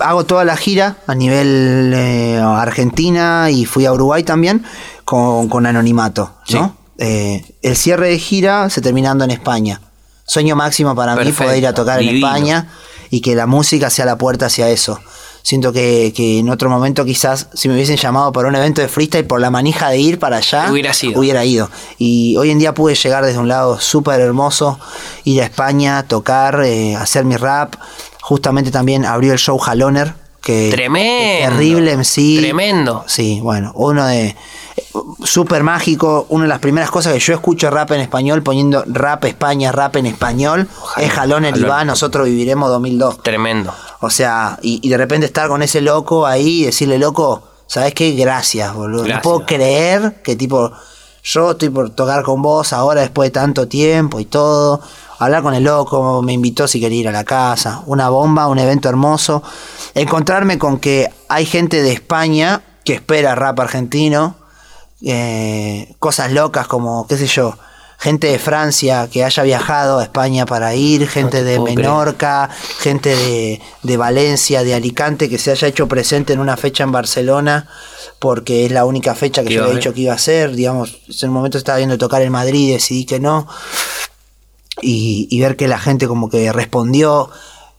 [0.00, 1.94] hago toda la gira a nivel
[2.40, 4.64] Argentina y fui a Uruguay también
[5.04, 6.76] con, con anonimato, ¿no?
[6.98, 9.80] Eh, el cierre de gira se terminando en España.
[10.26, 12.16] Sueño máximo para mí poder ir a tocar en.
[12.16, 12.68] España
[13.10, 15.00] y que la música sea la puerta hacia eso.
[15.42, 18.88] Siento que, que en otro momento quizás si me hubiesen llamado para un evento de
[18.88, 21.18] freestyle por la manija de ir para allá, Hubiera sido.
[21.18, 21.70] hubiera ido.
[21.96, 24.78] Y hoy en día pude llegar desde un lado súper hermoso,
[25.24, 27.76] ir a España, tocar, eh, hacer mi rap.
[28.20, 31.48] Justamente también abrió el show Jaloner, que Tremendo.
[31.48, 32.40] terrible MC.
[32.40, 33.04] Tremendo.
[33.06, 34.36] Sí, bueno, uno de
[35.24, 39.24] súper mágico, una de las primeras cosas que yo escucho rap en español poniendo rap
[39.24, 41.06] España, rap en español, Ojalá.
[41.06, 41.70] es y Jaloner.
[41.70, 43.22] va, nosotros viviremos 2002.
[43.22, 43.72] Tremendo.
[44.00, 47.94] O sea, y, y de repente estar con ese loco ahí y decirle, loco, ¿sabes
[47.94, 48.12] qué?
[48.12, 49.04] Gracias, boludo.
[49.04, 49.16] Gracias.
[49.18, 50.72] No puedo creer que tipo,
[51.22, 54.80] yo estoy por tocar con vos ahora después de tanto tiempo y todo.
[55.20, 57.82] Hablar con el loco, me invitó si quería ir a la casa.
[57.86, 59.42] Una bomba, un evento hermoso.
[59.94, 64.36] Encontrarme con que hay gente de España que espera rap argentino.
[65.02, 67.56] Eh, cosas locas como, qué sé yo,
[67.98, 71.76] gente de Francia que haya viajado a España para ir, gente te de creer.
[71.78, 76.84] Menorca, gente de, de Valencia, de Alicante, que se haya hecho presente en una fecha
[76.84, 77.68] en Barcelona,
[78.20, 79.82] porque es la única fecha que yo había haber.
[79.82, 80.54] dicho que iba a hacer.
[80.54, 83.48] Digamos, en un momento estaba viendo tocar en Madrid y decidí que no.
[84.80, 87.30] Y, y ver que la gente como que respondió.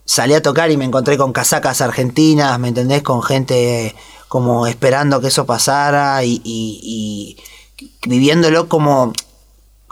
[0.03, 3.03] Salí a tocar y me encontré con casacas argentinas, ¿me entendés?
[3.03, 3.95] Con gente
[4.29, 7.35] como esperando que eso pasara y, y-
[7.83, 9.11] y viviéndolo como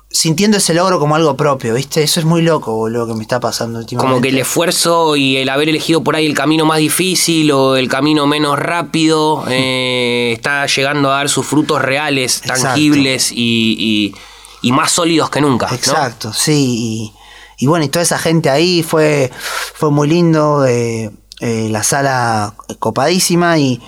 [0.09, 2.01] sintiendo ese logro como algo propio, ¿viste?
[2.01, 4.09] Eso es muy loco, boludo, que me está pasando últimamente.
[4.09, 7.75] Como que el esfuerzo y el haber elegido por ahí el camino más difícil o
[7.75, 12.63] el camino menos rápido eh, está llegando a dar sus frutos reales, Exacto.
[12.63, 14.15] tangibles y, y-
[14.61, 15.67] y más sólidos que nunca.
[15.67, 15.75] ¿no?
[15.75, 17.11] Exacto, sí.
[17.59, 19.29] Y, y bueno, y toda esa gente ahí fue,
[19.73, 21.11] fue muy lindo, eh,
[21.41, 23.79] eh, la sala copadísima y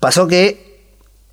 [0.00, 0.68] pasó que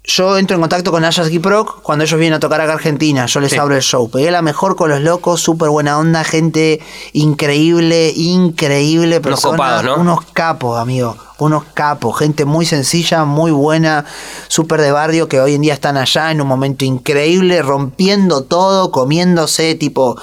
[0.10, 3.26] yo entro en contacto con Ayas Proc cuando ellos vienen a tocar acá a Argentina.
[3.26, 3.58] Yo les Sí.
[3.58, 4.10] abro el show.
[4.10, 6.80] Pegué la mejor con los locos, súper buena onda, gente
[7.12, 9.18] increíble, increíble.
[9.18, 9.96] Unos Personas, copados, ¿no?
[9.98, 11.18] Unos capos, amigo.
[11.40, 12.18] Unos capos.
[12.20, 14.06] Gente muy sencilla, muy buena,
[14.48, 18.92] súper de barrio, que hoy en día están allá en un momento increíble, rompiendo todo,
[18.92, 20.18] comiéndose, tipo.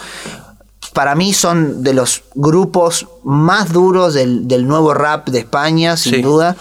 [0.95, 6.15] Para mí son de los grupos más duros del, del nuevo rap de España, sin
[6.15, 6.23] Sí.
[6.23, 6.57] duda.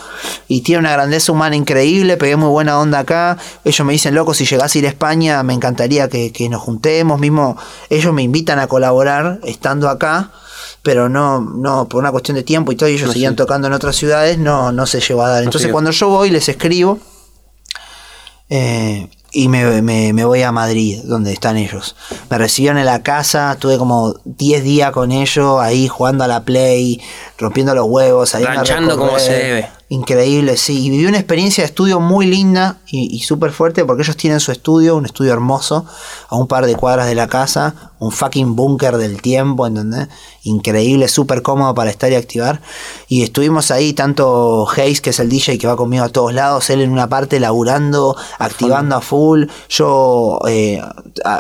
[0.48, 2.18] Y tiene una grandeza humana increíble.
[2.18, 3.38] Pegué muy buena onda acá.
[3.64, 6.62] Ellos me dicen, loco, si llegás a ir a España, me encantaría que, que nos
[6.64, 7.20] juntemos.
[7.20, 7.56] Mismo
[7.90, 10.32] ellos me invitan a colaborar estando acá.
[10.82, 13.68] Pero no, no, por una cuestión de tiempo y todo, y ellos No seguían tocando
[13.68, 15.44] en otras ciudades, no, no se llevó a dar.
[15.44, 16.98] Entonces cuando yo voy les escribo
[18.50, 21.96] eh, y me, me- me voy a Madrid, donde están ellos.
[22.30, 26.44] Me recibieron en la casa, estuve como 10 días con ellos, ahí jugando a la
[26.44, 27.02] Play,
[27.38, 29.70] rompiendo los huevos, saliendo a Ranchando como se debe.
[29.90, 30.86] Increíble, sí.
[30.86, 34.40] Y viví una experiencia de estudio muy linda y, y súper fuerte porque ellos tienen
[34.40, 35.86] su estudio, un estudio hermoso,
[36.30, 40.08] a un par de cuadras de la casa, un fucking búnker del tiempo, ¿entendés?
[40.46, 42.62] Increíble, súper cómodo para estar y activar.
[43.08, 46.70] Y estuvimos ahí, tanto Hayes, que es el DJ que va conmigo a todos lados,
[46.70, 50.82] él en una parte laburando, activando a full, yo, eh,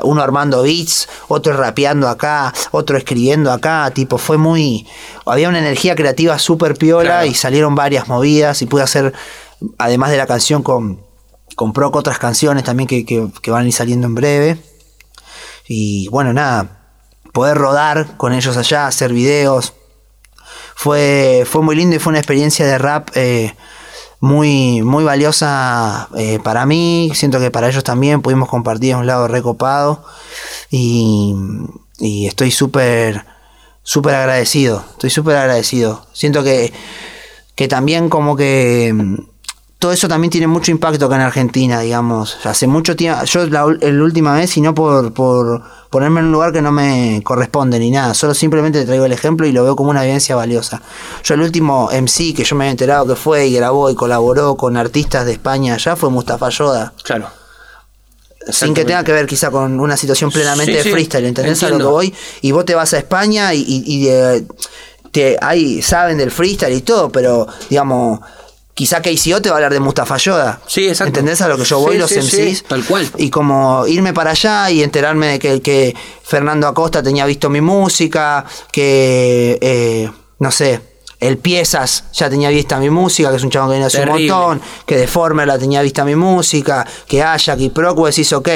[0.03, 4.87] uno armando beats, otro rapeando acá, otro escribiendo acá, tipo, fue muy...
[5.25, 7.25] Había una energía creativa súper piola Claro.
[7.25, 9.13] y salieron varias movidas y pude hacer,
[9.79, 11.01] además de la canción con,
[11.57, 14.57] con Proc, otras canciones también que, que- que van a ir saliendo en breve.
[15.67, 16.82] Y bueno, nada,
[17.33, 19.73] poder rodar con ellos allá, hacer videos,
[20.75, 23.53] fue, fue muy lindo y fue una experiencia de rap eh,
[24.19, 27.11] muy, muy valiosa eh, para mí.
[27.13, 30.03] Siento que para ellos también pudimos compartir un lado recopado
[30.69, 31.35] y,
[31.99, 33.25] estoy súper,
[33.81, 34.83] súper agradecido.
[34.91, 36.05] Estoy súper agradecido.
[36.13, 36.71] Siento que,
[37.55, 38.93] que también como que
[39.83, 42.37] todo eso también tiene mucho impacto acá en Argentina, digamos.
[42.45, 46.31] Hace mucho tiempo, yo la, la última vez, y no por, por ponerme en un
[46.31, 49.65] lugar que no me corresponde ni nada, solo simplemente te traigo el ejemplo y lo
[49.65, 50.81] veo como una evidencia valiosa.
[51.25, 54.55] Yo el último MC que yo me había enterado que fue y grabó y colaboró
[54.55, 56.93] con artistas de España allá fue Mustafa Yoda.
[57.03, 57.27] Claro.
[58.49, 61.67] Sin que tenga que ver quizá con una situación plenamente Sí, de freestyle, ¿entendés a
[61.69, 62.13] lo que voy?
[62.41, 64.45] Y vos te vas a España y, y- y, eh,
[65.11, 68.21] te, ahí saben del freestyle y todo, pero digamos,
[68.73, 70.61] quizá KCO te va a hablar de Mustafa Yoda.
[70.67, 71.09] Sí, exacto.
[71.19, 72.57] ¿Entendés a lo que yo voy, Sí, los sí, MCs?
[72.59, 73.09] sí, tal cual.
[73.17, 77.61] Y como irme para allá y enterarme de que, que Fernando Acosta tenía visto mi
[77.61, 80.09] música, que, eh,
[80.39, 80.81] no sé,
[81.19, 84.09] el Piezas ya tenía vista mi música, que es un chabón que viene hace un
[84.09, 88.49] montón, que Deformer la tenía vista mi música, que Ayak y vos decís, ok,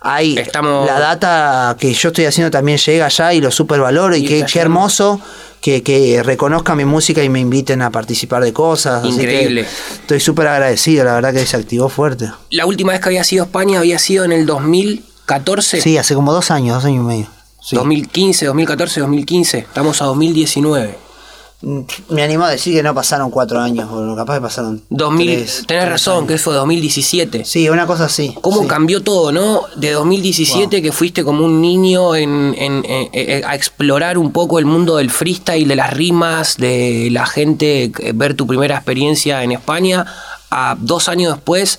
[0.00, 4.14] ahí Estamos- la data que yo estoy haciendo también llega allá y lo super valoro
[4.16, 5.20] y, Y qué, qué hermoso
[5.60, 9.02] que, que reconozcan mi música y me inviten a participar de cosas.
[9.04, 9.66] así que Increíble.
[10.00, 12.30] estoy súper agradecido, la verdad que se activó fuerte.
[12.50, 15.80] La última vez que había sido España había sido en el 2014.
[15.80, 17.26] Sí, hace como dos años, dos años y medio.
[17.60, 17.74] Sí.
[17.74, 19.58] 2015, 2014, 2015.
[19.58, 20.98] Estamos a 2019.
[22.10, 24.82] Me animo a decir que no pasaron cuatro años, capaz que pasaron.
[24.90, 26.28] 2000, tres, tenés tres razón, años.
[26.28, 27.44] que fue 2017.
[27.46, 28.34] Sí, una cosa así.
[28.42, 28.68] ¿Cómo sí.
[28.68, 29.62] cambió todo, no?
[29.76, 34.58] De 2017 que fuiste como un niño en, en- en- en- a explorar un poco
[34.58, 39.42] el mundo del freestyle, de las rimas, de la gente, eh, ver tu primera experiencia
[39.42, 40.04] en España,
[40.50, 41.78] a dos años después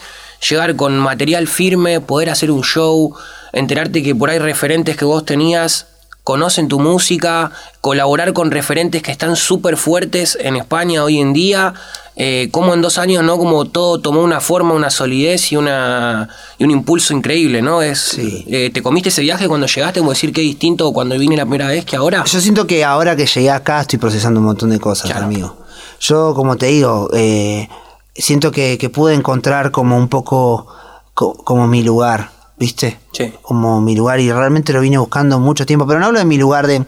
[0.50, 3.16] llegar con material firme, poder hacer un show,
[3.54, 5.88] enterarte que por ahí referentes que vos tenías
[6.32, 11.74] conocen tu música, colaborar con referentes que están súper fuertes en España hoy en día,
[12.18, 13.38] eh, como en dos años, ¿no?
[13.38, 17.82] Como todo tomó una forma, una solidez y, una, y un impulso increíble, ¿no?
[17.82, 18.44] Es, Sí.
[18.50, 20.02] eh, ¿Te comiste ese viaje cuando llegaste?
[20.02, 22.26] Como decir qué distinto cuando vine la primera vez que ahora.
[22.26, 25.28] Yo siento que ahora que llegué acá estoy procesando un montón de cosas, Claro.
[25.28, 25.56] amigo.
[26.02, 27.70] Yo, como te digo, eh,
[28.14, 30.68] siento que, que pude encontrar como un poco
[31.14, 32.98] co- como mi lugar, ¿viste?
[33.14, 33.32] Sí.
[33.42, 36.38] Como mi lugar y realmente lo vine buscando mucho tiempo, pero no hablo de mi
[36.38, 36.84] lugar de...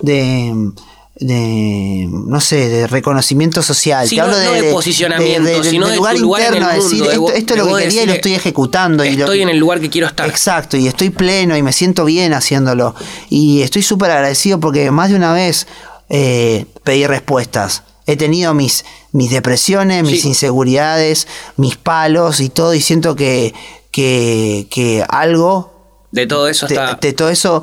[0.00, 0.70] de
[1.14, 5.90] de no sé de reconocimiento social Sí, te no- hablo no de posicionamiento, sino del
[5.92, 8.02] de lugar tu lugar en interno decir mundo, de esto, es de lo que quería
[8.02, 10.26] y lo decir, estoy ejecutando y lo- Estoy en el lugar que quiero estar.
[10.28, 12.94] Exacto, y estoy pleno y me siento bien haciéndolo.
[13.28, 15.66] Y estoy súper agradecido porque más de una vez
[16.08, 17.82] eh, pedí respuestas.
[18.06, 20.28] He tenido mis, mis depresiones, mis Sí.
[20.28, 23.54] inseguridades, mis palos y todo, y siento que,
[23.92, 25.72] que, que algo
[26.10, 26.94] De todo eso de, está.
[26.94, 27.62] de todo eso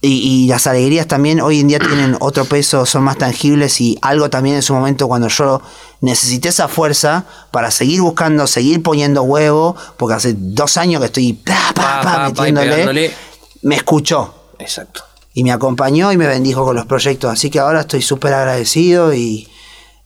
[0.00, 3.96] y, y las alegrías también hoy en día tienen otro peso, son más tangibles y
[4.02, 5.62] algo también en su momento cuando yo
[6.00, 11.32] necesité esa fuerza para seguir buscando, seguir poniendo huevo, porque hace dos años que estoy
[11.32, 13.14] pa, pa, metiéndole,
[13.62, 15.04] me escuchó Exacto.
[15.32, 19.14] y me acompañó y me bendijo con los proyectos, así que ahora estoy súper agradecido
[19.14, 19.48] y,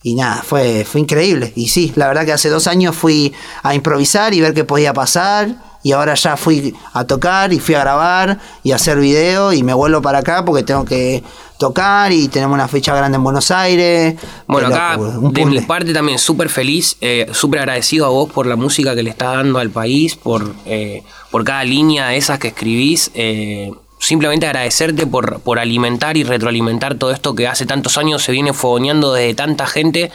[0.01, 1.51] y nada, fue, fue increíble.
[1.55, 3.33] Y sí, la verdad que hace dos años fui
[3.63, 5.69] a improvisar y ver qué podía pasar.
[5.81, 9.63] Y ahora ya fui a tocar y fui a grabar y a hacer video y
[9.63, 11.23] me vuelvo para acá porque tengo que
[11.57, 14.15] tocar y tenemos una fecha grande en Buenos Aires.
[14.45, 18.57] Bueno, acá de mi parte también súper feliz, eh, súper agradecido a vos por la
[18.57, 22.49] música que le estás dando al país, por, eh, por cada línea de esas que
[22.49, 23.11] escribís.
[23.13, 28.31] eh, simplemente agradecerte por, por alimentar y retroalimentar todo esto que hace tantos años se
[28.31, 30.11] viene fogoneando desde tanta gente.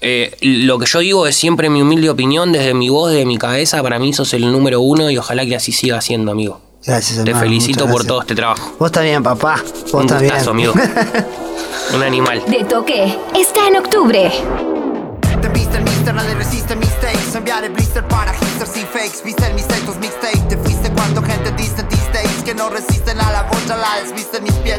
[0.00, 3.36] Eh, lo que yo digo es siempre mi humilde opinión, desde mi voz, desde mi
[3.36, 6.60] cabeza, para mí sos el número uno y ojalá que así siga siendo, amigo.
[6.86, 8.76] Gracias, Te felicito por todo este trabajo.
[8.78, 9.62] Vos también, papá.
[9.92, 10.30] Vos Un también.
[10.30, 10.72] gustazo, amigo.
[11.94, 12.44] Un animal.
[12.46, 14.30] De Toque está en octubre.
[15.40, 17.34] Te viste el mister, nadie resiste mistakes.
[17.34, 19.22] Enviar el blister para hipsters y fakes.
[19.24, 21.74] Viste el mister, tus mixtape Te fuiste cuando gente these
[22.12, 24.78] days Que no resisten a la bocha, la desviste mis pies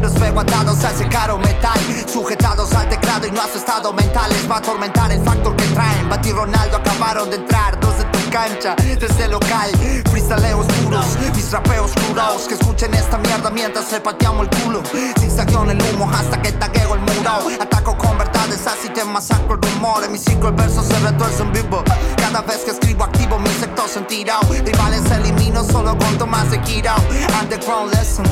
[0.00, 4.30] Los veo atados al caro metal Sujetados al teclado y no a estado mental.
[4.30, 6.08] Les va a atormentar el factor que traen.
[6.08, 9.70] Bati y Ronaldo acabaron de entrar Dos de tu cancha, desde local.
[10.10, 14.82] Freestaleos duros, mis rapeos duros Que escuchen esta mierda mientras le pateamos el culo.
[15.48, 17.60] En el humo hasta que tagueo el muro.
[17.60, 20.04] Ataco con verdades así te masacro el rumor.
[20.04, 21.82] En mi ciclo el verso se retuerce en vivo.
[22.16, 24.40] Cada vez que escribo activo mis sectos en tirao.
[24.50, 26.98] Rivales elimino solo con tomas de Kirao.
[27.40, 28.26] Underground lesson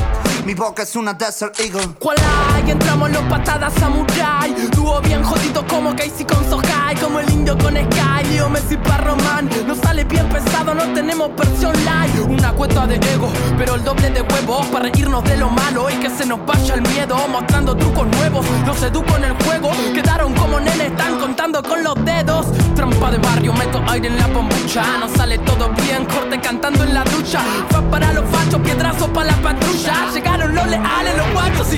[0.47, 1.81] Mi boca es una desert eagle.
[1.99, 2.15] ¿Cuál
[2.55, 2.71] hay?
[2.71, 4.55] Entramos los patadas samurai.
[4.71, 8.29] Dúo bien jodido como Casey con Sohai Como el indio con Sky.
[8.29, 12.21] Leo Messi para Román Nos sale bien pesado, no tenemos versión live.
[12.29, 15.95] Una cuenta de ego, pero el doble de huevos Para reírnos de lo malo y
[15.95, 20.33] que se nos vaya el miedo Mostrando trucos nuevos, los educo en el juego Quedaron
[20.33, 22.47] como nenes, están contando con los dedos.
[22.75, 24.83] Trampa de barrio, meto aire en la bombucha.
[24.99, 27.41] No sale todo bien, corte cantando en la ducha.
[27.69, 31.77] Fue para los fachos, piedrazo para la patrulla Llegaron los leales, los guachos y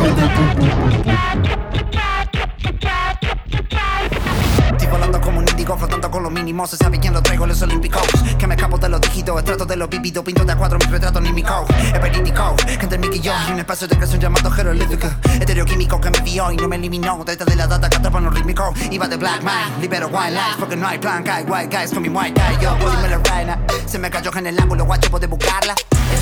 [4.71, 7.61] Estoy volando como un índigo, flotando con los mínimos Se sabe quién lo traigo, los
[7.61, 8.03] olímpicos.
[8.37, 10.91] Que me escapo de los dígitos, trato de los vividos Pinto de a cuatro mis
[10.91, 13.95] retratos ni mi code Es verídico, que entre Mickey y yo Hay un espacio de
[13.95, 15.07] creación llamado jeroglífico.
[15.39, 17.23] Estereoquímico que me vio y no me eliminó.
[17.23, 18.77] Detrás de la data que atrapan los rítmicos.
[18.91, 22.01] Iba de black man, libero white lies Porque no hay plan, hay white guys con
[22.01, 22.61] mi white guy.
[22.61, 23.57] Yo, voy me la reina.
[23.85, 25.75] Se me cayó en el ángulo, guacho, puede buscarla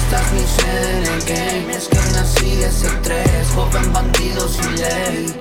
[0.10, 4.74] Esta es mi sed en el game, es que nací ese tres, joven bandido sin
[4.78, 5.36] ley.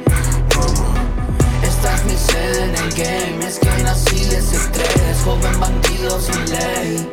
[1.63, 6.51] Esta es mi sed en el game, es que nací ese tres, joven bandido sin
[6.51, 7.09] ley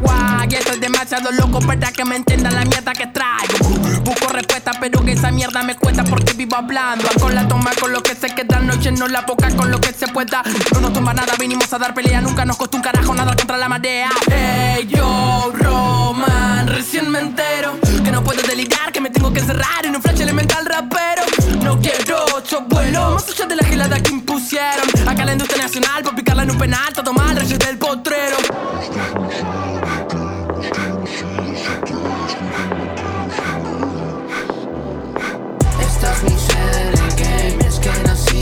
[0.00, 0.46] agua.
[0.50, 3.68] Y estoy demasiado loco para que me entienda la mierda que traigo.
[4.04, 7.08] Busco respuesta, pero que esa mierda me cuesta porque vivo hablando.
[7.20, 9.92] Con la toma con lo que se queda, noche no la boca con lo que
[9.92, 10.42] se pueda.
[10.72, 13.56] No nos tumba nada, vinimos a dar pelea, nunca nos costó un carajo nada contra
[13.58, 14.10] la marea.
[14.30, 19.84] Hey, yo, Roman, recién me entero que no puedo delirar, que me tengo que encerrar
[19.84, 21.22] en un flash elemental rapero.
[21.62, 24.88] No quiero ocho vuelos, más allá de la gelada que impusieron.
[25.06, 28.19] Acá la industria nacional, por picarla en un penal, todo mal, reyes del potre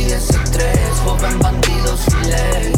[0.09, 2.73] 10 y 3, joven bandido sin ley.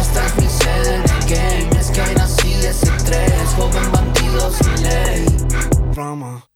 [0.00, 3.92] Esta es mi sede en el game, es que hay nací 10 y 3, joven
[3.92, 5.26] bandido sin ley.
[5.92, 6.49] Rama.